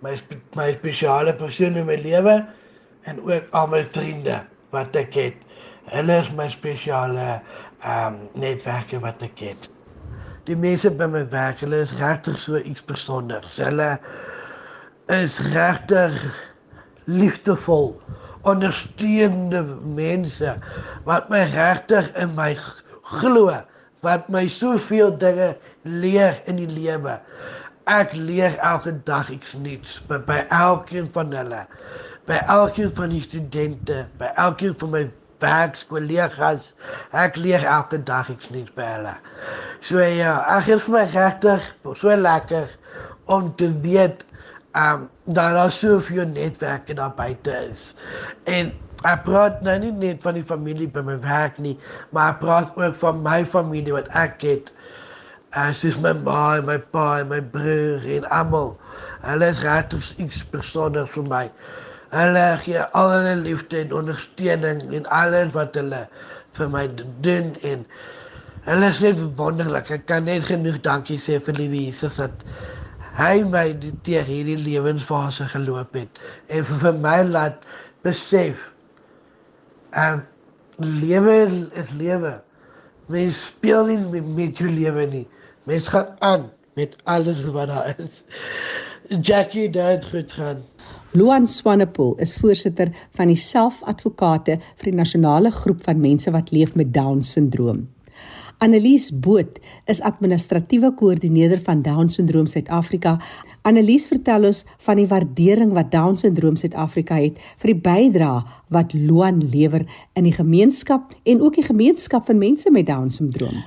my 0.00 0.16
spe 0.16 0.38
my 0.54 0.72
spesiale 0.72 1.34
persone 1.34 1.78
in 1.78 1.86
my 1.86 1.96
lewe 1.96 2.46
en 3.02 3.20
ook 3.22 3.42
al 3.50 3.66
my 3.66 3.84
vriende 3.92 4.40
wat 4.70 4.96
ek 4.96 5.14
het. 5.14 5.34
Hulle 5.90 6.20
is 6.20 6.30
my 6.38 6.48
spesiale 6.48 7.40
ehm 7.80 8.14
um, 8.14 8.18
netwerke 8.34 9.00
wat 9.00 9.22
ek 9.22 9.38
het. 9.38 9.70
Die 10.44 10.56
mense 10.56 10.90
by 10.90 11.06
my 11.06 11.24
werk, 11.30 11.60
hulle 11.60 11.82
is 11.84 11.92
regtig 11.98 12.38
so 12.38 12.58
iets 12.58 12.84
besonders. 12.84 13.56
Hulle 13.56 13.98
is 15.10 15.38
regtig 15.52 16.16
liefdevol, 17.10 17.94
ondersteunende 18.48 19.64
mense 19.96 20.54
wat 21.08 21.28
my 21.32 21.42
regtig 21.52 22.12
in 22.20 22.36
my 22.38 22.52
glo, 23.16 23.60
wat 24.06 24.28
my 24.32 24.46
soveel 24.48 25.12
dinge 25.18 25.54
leer 25.82 26.38
in 26.48 26.62
die 26.62 26.70
lewe. 26.70 27.18
ek 27.90 28.12
leer 28.14 28.54
elke 28.58 28.92
dag 29.04 29.30
iets 29.34 29.54
nuuts 29.58 29.98
by, 30.06 30.18
by 30.26 30.38
elkeen 30.54 31.08
van 31.14 31.32
hulle. 31.34 31.64
By 32.28 32.38
elkeen 32.52 32.92
van 32.94 33.10
die 33.14 33.22
studente, 33.24 34.04
by 34.20 34.30
elkeen 34.38 34.76
van 34.78 34.92
my 34.94 35.02
werkskollegas. 35.42 36.70
Ek 37.16 37.38
leer 37.40 37.64
elke 37.64 37.98
dag 38.06 38.30
iets 38.30 38.50
nuuts 38.54 38.74
by 38.76 38.86
hulle. 38.94 39.14
So 39.86 39.98
ja, 40.04 40.36
ek 40.58 40.70
is 40.76 40.86
my 40.92 41.06
regtig 41.10 41.66
so 41.98 42.14
lekker 42.14 42.68
om 43.30 43.50
te 43.58 43.70
weet 43.82 44.22
um 44.72 45.08
dat 45.24 45.54
daar 45.54 45.72
soveel 45.72 46.26
netwerke 46.26 46.94
daar 46.94 47.14
buite 47.14 47.50
is. 47.70 47.94
En 48.44 48.72
ek 49.02 49.22
praat 49.24 49.62
nou 49.66 49.78
nie 49.78 49.92
net 49.92 50.22
van 50.22 50.36
die 50.36 50.44
familie 50.44 50.88
by 50.88 51.02
my 51.02 51.16
werk 51.24 51.58
nie, 51.58 51.78
maar 52.10 52.34
ek 52.34 52.42
praat 52.44 52.76
ook 52.76 52.94
van 53.02 53.22
my 53.24 53.40
familie 53.46 53.96
wat 53.96 54.10
ek 54.14 54.42
het. 54.46 54.70
As 55.58 55.82
is 55.84 55.96
my 55.98 56.12
ma, 56.14 56.60
my 56.62 56.78
pa, 56.78 57.24
my 57.26 57.40
broer 57.42 58.04
en 58.06 58.28
almal. 58.30 58.76
Hulle 59.24 59.48
is 59.50 59.62
regtig 59.64 60.12
iets 60.22 60.44
persoonlik 60.52 61.10
vir 61.16 61.26
my. 61.26 61.44
Hulle 62.14 62.44
gee 62.62 62.84
al 62.98 63.10
hulle 63.16 63.34
liefde 63.42 63.80
en 63.80 63.94
ondersteuning 64.02 64.82
en 64.94 65.06
alles 65.14 65.52
wat 65.56 65.74
hulle 65.78 66.04
vir 66.58 66.70
my 66.70 66.86
doen 67.26 67.54
en 67.66 67.86
hulle 68.68 68.92
is 68.94 69.02
net 69.02 69.20
wonderlik. 69.38 69.90
Ek 69.90 70.06
kan 70.06 70.28
net 70.30 70.46
genoeg 70.46 70.78
dankie 70.86 71.18
sê 71.22 71.40
vir 71.42 71.58
die 71.58 71.70
Jesus 71.72 72.18
dat 72.20 72.46
hy 73.20 73.42
my 73.44 73.66
deur 74.06 74.24
hierdie 74.24 74.58
lewensfase 74.58 75.46
geloop 75.52 75.96
het 75.98 76.20
en 76.48 76.64
vir 76.70 77.00
my 77.04 77.18
laat 77.28 77.64
besef 78.06 78.70
en 79.92 80.22
lewe 80.80 81.68
is 81.76 81.90
lewe. 81.98 82.38
Mens 83.10 83.44
speel 83.50 83.86
nie 83.86 83.98
met, 83.98 84.26
met 84.36 84.58
jou 84.58 84.70
lewe 84.70 85.06
nie. 85.10 85.26
Mens 85.68 85.90
gaan 85.92 86.14
aan 86.18 86.48
met 86.78 86.96
alles 87.04 87.42
wat 87.44 87.68
daar 87.68 87.94
is. 87.98 88.22
Jackie, 89.20 89.70
dit 89.70 90.04
goed 90.04 90.32
gaan. 90.32 90.62
Luan 91.12 91.46
Swanepoel 91.46 92.14
is 92.22 92.36
voorsitter 92.38 92.92
van 93.18 93.26
die 93.32 93.38
selfadvokate 93.38 94.60
vir 94.62 94.90
die 94.92 94.94
nasionale 94.94 95.50
groep 95.50 95.82
van 95.84 96.00
mense 96.00 96.30
wat 96.30 96.52
leef 96.54 96.76
met 96.78 96.92
Down-sindroom. 96.94 97.88
Annelies 98.60 99.08
Boot 99.24 99.56
is 99.88 100.02
administratiewe 100.04 100.90
koördineerder 100.94 101.62
van 101.64 101.80
Down-sindroom 101.82 102.46
Suid-Afrika. 102.46 103.14
Annelies 103.64 104.04
vertel 104.10 104.44
ons 104.50 104.66
van 104.84 104.98
die 105.00 105.06
waardering 105.08 105.72
wat 105.72 105.88
Down-sindroom 105.94 106.58
Suid-Afrika 106.60 107.16
het 107.22 107.38
vir 107.62 107.72
die 107.72 107.78
bydrae 107.86 108.42
wat 108.76 108.92
Luan 108.92 109.40
lewer 109.54 109.86
in 110.12 110.28
die 110.28 110.34
gemeenskap 110.36 111.14
en 111.24 111.40
ook 111.40 111.56
die 111.56 111.64
gemeenskap 111.64 112.28
van 112.28 112.42
mense 112.42 112.72
met 112.74 112.90
Down-sindroom. 112.90 113.62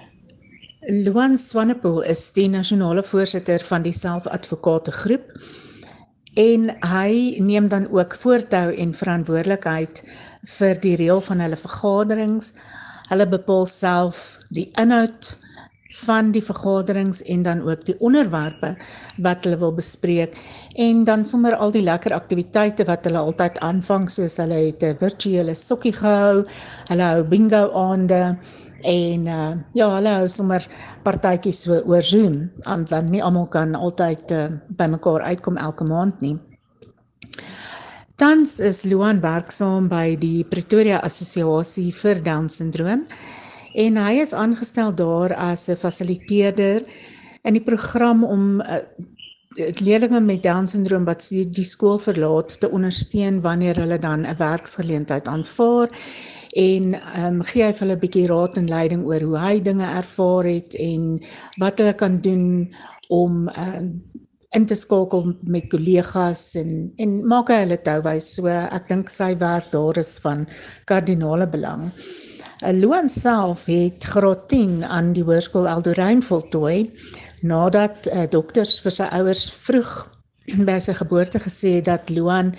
Luan 1.08 1.40
Swanepoel 1.42 2.04
is 2.14 2.28
die 2.38 2.50
nasionale 2.54 3.02
voorsitter 3.08 3.66
van 3.66 3.82
die 3.82 3.96
selfadvokate 3.98 4.94
groep 4.94 5.34
en 6.38 6.70
hy 6.86 7.42
neem 7.42 7.66
dan 7.74 7.90
ook 7.90 8.14
voortou 8.22 8.68
en 8.70 8.94
verantwoordelikheid 8.94 10.06
vir 10.60 10.80
die 10.86 10.96
reël 11.02 11.26
van 11.26 11.42
hulle 11.42 11.58
vergaderings 11.58 12.54
Hulle 13.10 13.27
bepaal 13.27 13.65
self 13.65 14.39
die 14.50 14.69
inhoud 14.79 15.36
van 15.93 16.31
die 16.33 16.41
vergaderings 16.41 17.22
en 17.29 17.43
dan 17.43 17.62
ook 17.62 17.86
die 17.86 17.95
onderwerpe 18.00 18.74
wat 19.22 19.45
hulle 19.45 19.60
wil 19.62 19.74
bespreek 19.77 20.38
en 20.86 21.03
dan 21.05 21.25
sommer 21.25 21.55
al 21.55 21.72
die 21.72 21.83
lekker 21.86 22.15
aktiwiteite 22.15 22.88
wat 22.89 23.05
hulle 23.05 23.22
altyd 23.22 23.60
aanvang 23.62 24.10
soos 24.10 24.39
hulle 24.41 24.60
het 24.65 24.83
'n 24.83 24.98
virtuele 25.00 25.55
sokkie 25.55 25.93
gehou, 25.93 26.45
hulle 26.89 27.03
hou 27.03 27.24
bingo 27.24 27.69
aande 27.74 28.38
en 28.83 29.27
uh, 29.27 29.51
ja, 29.74 29.88
hulle 29.95 30.15
hou 30.17 30.27
sommer 30.27 30.65
partytjies 31.03 31.62
so 31.63 31.81
oor 31.86 32.01
Zoom, 32.01 32.50
want 32.65 33.10
nie 33.10 33.24
almal 33.24 33.48
kan 33.48 33.75
altyd 33.75 34.31
uh, 34.31 34.48
bymekaar 34.67 35.22
uitkom 35.22 35.57
elke 35.57 35.83
maand 35.83 36.22
nie. 36.22 36.38
Tans 38.24 38.62
is 38.63 38.86
Luan 38.88 39.18
werksaam 39.20 39.89
by 39.92 40.13
die 40.15 40.46
Pretoria 40.48 41.01
Assosiasie 41.03 41.89
vir 41.92 42.22
Down 42.24 42.46
syndroom 42.48 43.01
en 43.84 44.00
hy 44.00 44.13
is 44.24 44.32
aangestel 44.32 44.94
daar 44.96 45.34
as 45.36 45.65
'n 45.68 45.75
fasiliteerder 45.75 46.86
in 47.44 47.58
die 47.58 47.65
program 47.68 48.24
om 48.24 48.62
uh, 48.62 48.80
leerders 49.83 50.24
met 50.24 50.44
Down 50.44 50.72
syndroom 50.72 51.03
wat 51.03 51.27
die 51.27 51.68
skool 51.68 52.00
verlaat 52.00 52.55
te 52.62 52.72
ondersteun 52.72 53.42
wanneer 53.42 53.83
hulle 53.83 54.00
dan 54.00 54.24
'n 54.24 54.40
werksgeleentheid 54.40 55.27
aanvaar 55.27 55.92
en 56.55 56.94
ehm 56.96 57.25
um, 57.27 57.44
gee 57.44 57.64
hy 57.64 57.74
vir 57.74 57.88
hulle 57.88 57.98
'n 58.00 58.05
bietjie 58.07 58.27
raad 58.31 58.57
en 58.57 58.75
leiding 58.77 59.03
oor 59.03 59.22
hoe 59.22 59.40
hy 59.40 59.59
dinge 59.59 59.96
ervaar 60.00 60.46
het 60.48 60.79
en 60.79 61.20
wat 61.59 61.77
hulle 61.77 61.94
kan 61.94 62.22
doen 62.22 62.72
om 63.09 63.50
ehm 63.50 63.83
um, 63.83 63.92
in 64.53 64.66
te 64.70 64.75
skakel 64.77 65.33
met 65.50 65.70
kollegas 65.72 66.53
en 66.59 66.92
en 67.01 67.16
maak 67.27 67.50
hy 67.50 67.63
hulle 67.63 67.79
touwys 67.81 68.35
so 68.37 68.51
ek 68.51 68.87
dink 68.92 69.09
sy 69.09 69.33
werk 69.42 69.72
daar 69.74 69.98
is 70.01 70.18
van 70.24 70.46
kardinale 70.89 71.48
belang. 71.50 71.89
Luan 72.72 73.09
self 73.09 73.66
het 73.68 74.05
graad 74.13 74.48
10 74.50 74.83
aan 74.85 75.11
die 75.18 75.25
hoërskool 75.25 75.68
Eldorein 75.68 76.22
voltooi 76.24 76.87
nadat 77.44 78.07
uh, 78.07 78.24
dokters 78.31 78.77
vir 78.79 78.94
sy 78.96 79.09
ouers 79.20 79.50
vroeg 79.66 79.92
by 80.68 80.79
sy 80.79 80.96
geboorte 80.96 81.42
gesê 81.44 81.79
het 81.79 81.89
dat 81.92 82.13
Luan 82.13 82.53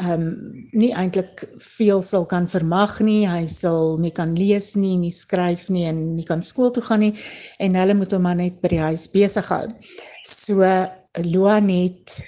ehm 0.00 0.22
um, 0.22 0.28
nie 0.72 0.94
eintlik 0.96 1.42
veel 1.60 2.00
sal 2.02 2.24
kan 2.24 2.46
vermag 2.48 3.00
nie. 3.04 3.26
Hy 3.28 3.44
sal 3.52 3.98
nie 4.00 4.12
kan 4.16 4.32
lees 4.38 4.72
nie, 4.80 4.94
nie 4.96 5.12
skryf 5.12 5.66
nie 5.68 5.84
en 5.90 5.98
nie 6.16 6.24
kan 6.24 6.40
skool 6.46 6.70
toe 6.72 6.84
gaan 6.86 7.04
nie 7.04 7.12
en 7.60 7.76
hulle 7.76 7.98
moet 7.98 8.14
hom 8.16 8.24
maar 8.24 8.38
net 8.38 8.62
by 8.62 8.70
die 8.72 8.80
huis 8.80 9.10
besig 9.12 9.50
hou. 9.52 9.66
So 10.24 10.64
Luan 11.18 11.68
het 11.68 12.20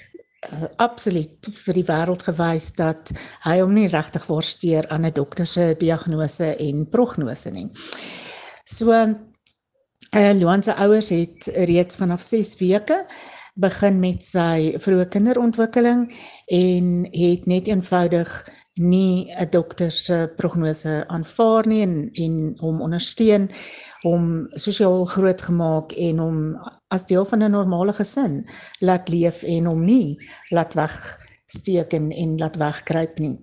uh, 0.51 0.63
absoluut 0.75 1.47
vir 1.65 1.77
die 1.77 1.85
wêreld 1.87 2.23
gewys 2.27 2.73
dat 2.75 3.13
hy 3.45 3.59
hom 3.61 3.75
nie 3.77 3.87
regtig 3.87 4.25
worsteer 4.27 4.87
aan 4.91 5.05
'n 5.05 5.13
dokter 5.15 5.47
se 5.47 5.75
diagnose 5.79 6.55
en 6.55 6.89
prognose 6.89 7.51
nie. 7.51 7.69
So 8.65 8.91
uh, 8.91 10.33
Luan 10.33 10.63
se 10.63 10.75
ouers 10.75 11.09
het 11.09 11.47
reeds 11.47 11.95
vanaf 11.95 12.21
6 12.21 12.57
weke 12.59 13.05
begin 13.55 13.99
met 13.99 14.23
sy 14.25 14.73
vroeë 14.81 15.07
kinderontwikkeling 15.13 16.07
en 16.47 17.07
het 17.11 17.45
net 17.45 17.67
eenvoudig 17.67 18.31
nie 18.73 19.29
'n 19.29 19.49
dokter 19.49 19.91
se 19.91 20.33
prognose 20.37 21.03
aanvaar 21.07 21.67
nie 21.67 21.81
en 21.81 22.09
en 22.13 22.55
hom 22.57 22.81
ondersteun 22.81 23.51
hom 24.01 24.47
sosiaal 24.49 25.05
grootgemaak 25.05 25.91
en 25.91 26.17
hom 26.17 26.39
as 26.95 27.05
deel 27.09 27.25
van 27.25 27.43
'n 27.43 27.51
normale 27.51 27.93
gesin 27.93 28.45
laat 28.79 29.09
leef 29.09 29.43
en 29.43 29.65
hom 29.65 29.83
nie 29.85 30.17
laat 30.49 30.73
wegsteek 30.73 31.93
en 31.93 32.11
en 32.11 32.37
laat 32.37 32.55
wegkruip 32.55 33.19
nie. 33.19 33.37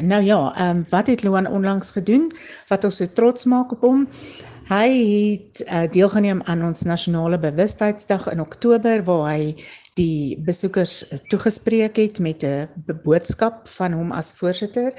Nou 0.00 0.22
ja, 0.22 0.54
ehm 0.56 0.76
um, 0.76 0.86
wat 0.88 1.06
het 1.06 1.22
Luan 1.22 1.46
onlangs 1.46 1.90
gedoen 1.90 2.32
wat 2.68 2.84
ons 2.84 2.96
so 2.96 3.12
trots 3.12 3.44
maak 3.44 3.72
op 3.72 3.80
hom? 3.80 4.08
Hy 4.64 4.88
het 5.32 5.60
uh, 5.60 5.82
deelgeneem 5.90 6.42
aan 6.42 6.64
ons 6.64 6.82
nasionale 6.82 7.38
bewustheidsdag 7.38 8.30
in 8.32 8.40
Oktober 8.40 9.04
waar 9.04 9.26
hy 9.30 9.54
die 9.94 10.40
besoekers 10.40 11.04
toegespreek 11.28 11.96
het 11.96 12.18
met 12.18 12.42
'n 12.42 12.68
boodskap 13.04 13.68
van 13.68 13.92
hom 13.92 14.12
as 14.12 14.32
voorsitter. 14.32 14.92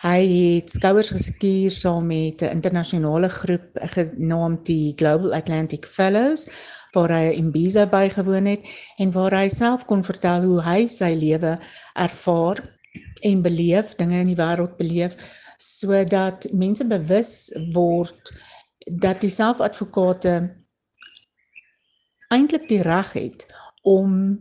Hy 0.00 0.20
het 0.24 0.70
skouers 0.72 1.10
geskuur 1.12 1.70
saam 1.76 2.06
met 2.06 2.40
'n 2.40 2.54
internasionale 2.56 3.28
groep 3.28 3.68
genaamd 3.74 4.66
die 4.66 4.92
Global 4.96 5.34
Atlantic 5.34 5.86
Fellows 5.86 6.48
waar 6.92 7.12
hy 7.12 7.32
in 7.36 7.46
Ibiza 7.48 7.86
bygewoon 7.86 8.46
het 8.46 8.64
en 8.96 9.12
waar 9.12 9.34
hy 9.34 9.48
self 9.48 9.84
kon 9.84 10.04
vertel 10.04 10.42
hoe 10.42 10.62
hy 10.62 10.86
sy 10.86 11.12
lewe 11.14 11.58
ervaar 11.94 12.78
en 13.20 13.42
beleef, 13.42 13.94
dinge 13.96 14.20
in 14.20 14.26
die 14.32 14.40
wêreld 14.40 14.76
beleef 14.76 15.16
sodat 15.58 16.48
mense 16.52 16.86
bewus 16.86 17.52
word 17.72 18.32
dat 18.86 19.20
die 19.20 19.30
selfadvokate 19.30 20.34
eintlik 22.28 22.68
die 22.68 22.82
reg 22.82 23.12
het 23.12 23.46
om 23.82 24.40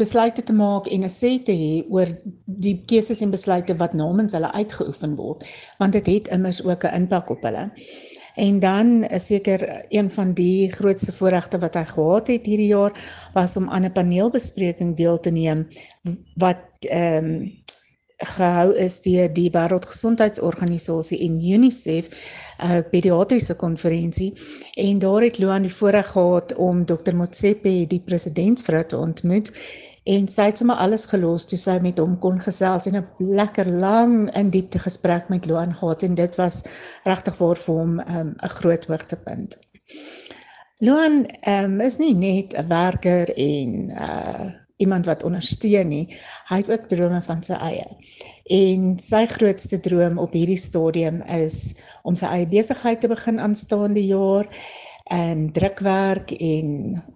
besluite 0.00 0.42
te 0.42 0.56
maak 0.56 0.88
en 0.88 1.04
'n 1.04 1.12
sê 1.12 1.32
te 1.44 1.52
hê 1.52 1.84
oor 1.88 2.08
die 2.44 2.80
keuses 2.92 3.20
en 3.20 3.30
besluite 3.30 3.76
wat 3.82 3.94
namens 3.94 4.32
hulle 4.36 4.52
uitgeoefen 4.52 5.16
word 5.16 5.44
want 5.78 5.92
dit 5.92 6.06
het 6.06 6.32
immers 6.36 6.64
ook 6.64 6.84
'n 6.84 6.94
impak 7.02 7.30
op 7.30 7.42
hulle. 7.42 7.70
En 8.34 8.60
dan 8.60 9.04
is 9.04 9.26
seker 9.26 9.84
een 9.88 10.10
van 10.10 10.32
die 10.32 10.72
grootste 10.72 11.12
voorregte 11.12 11.58
wat 11.58 11.74
hy 11.74 11.84
gehad 11.84 12.26
het 12.26 12.46
hierdie 12.46 12.72
jaar 12.72 12.92
was 13.34 13.56
om 13.56 13.68
aan 13.68 13.84
'n 13.84 13.92
paneelbespreking 13.92 14.96
deel 14.96 15.20
te 15.20 15.30
neem 15.30 15.68
wat 16.34 16.64
ehm 16.80 17.24
um, 17.24 17.58
gehou 18.20 18.74
is 18.76 19.00
deur 19.00 19.32
die 19.32 19.48
Wêreldgesondheidsorganisasie 19.50 21.18
en 21.24 21.38
UNICEF 21.40 22.08
'n 22.08 22.70
uh, 22.70 22.78
pediatriese 22.90 23.54
konferensie 23.54 24.32
en 24.74 24.98
daar 24.98 25.22
het 25.22 25.38
Luan 25.38 25.62
die 25.62 25.74
voorreg 25.74 26.10
gehad 26.10 26.54
om 26.54 26.84
Dr 26.84 27.14
Motsepe 27.14 27.86
die 27.88 28.02
presidentsvrou 28.04 28.84
te 28.84 28.96
ontmoet 28.96 29.52
en 30.04 30.28
sy 30.28 30.46
het 30.48 30.58
sommer 30.58 30.76
alles 30.76 31.06
gelos 31.10 31.44
toe 31.46 31.58
sy 31.58 31.78
met 31.82 31.98
hom 31.98 32.18
kon 32.18 32.40
gesels 32.40 32.86
en 32.86 32.96
'n 32.96 33.08
lekker 33.18 33.66
lang 33.66 34.30
in 34.36 34.48
diepte 34.50 34.78
gesprek 34.78 35.28
met 35.28 35.46
Luan 35.46 35.74
gehad 35.74 36.02
en 36.02 36.14
dit 36.14 36.36
was 36.36 36.64
regtig 37.04 37.38
waar 37.38 37.56
vir 37.56 37.74
hom 37.74 37.98
um, 37.98 38.06
'n 38.06 38.16
um, 38.18 38.34
groot 38.40 38.84
hoogtepunt. 38.86 39.58
Luan 40.78 41.26
um, 41.46 41.80
is 41.80 41.98
nie 41.98 42.14
net 42.14 42.54
'n 42.54 42.68
werker 42.68 43.28
en 43.36 43.90
uh 43.90 44.50
iemand 44.80 45.06
wat 45.06 45.22
ondersteun 45.22 45.88
nie. 45.88 46.06
Hy 46.48 46.56
het 46.62 46.70
ook 46.70 46.86
drome 46.88 47.20
van 47.22 47.42
sy 47.44 47.52
eie. 47.52 47.86
En 48.44 48.94
sy 48.98 49.26
grootste 49.28 49.80
droom 49.80 50.18
op 50.18 50.32
hierdie 50.32 50.58
stadium 50.58 51.20
is 51.22 51.74
om 52.02 52.16
sy 52.16 52.30
eie 52.32 52.48
besigheid 52.48 53.00
te 53.00 53.10
begin 53.12 53.40
aanstaande 53.40 54.06
jaar 54.06 54.48
en 55.10 55.52
drukwerk 55.52 56.30
en 56.30 56.68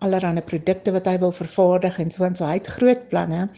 allerlei 0.03 0.43
produkte 0.43 0.93
wat 0.95 1.07
hy 1.07 1.19
wil 1.23 1.33
vervaardig 1.33 2.01
en 2.03 2.11
so 2.11 2.27
en 2.27 2.35
so 2.35 2.47
hy 2.49 2.59
het 2.59 2.71
groot 2.77 3.09
planne. 3.09 3.49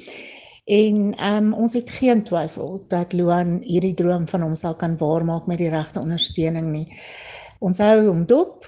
En 0.66 0.96
um, 1.24 1.52
ons 1.54 1.76
het 1.78 1.90
geen 1.90 2.24
twyfel 2.26 2.82
dat 2.90 3.14
Luan 3.16 3.60
hierdie 3.64 3.94
droom 3.94 4.26
van 4.28 4.42
hom 4.44 4.56
sal 4.58 4.74
kan 4.76 4.98
waarmaak 5.00 5.46
met 5.46 5.62
die 5.62 5.70
regte 5.72 6.02
ondersteuning 6.02 6.72
nie. 6.72 6.86
Ons 7.64 7.80
hou 7.80 8.08
hom 8.08 8.26
dop 8.28 8.66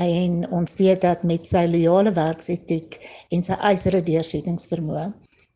en 0.00 0.44
ons 0.48 0.76
weet 0.78 1.02
dat 1.04 1.26
met 1.28 1.48
sy 1.48 1.66
loyale 1.68 2.14
werksetiek 2.16 2.96
en 3.34 3.44
sy 3.44 3.58
eisere 3.72 4.00
deursettingsvermoë 4.06 5.10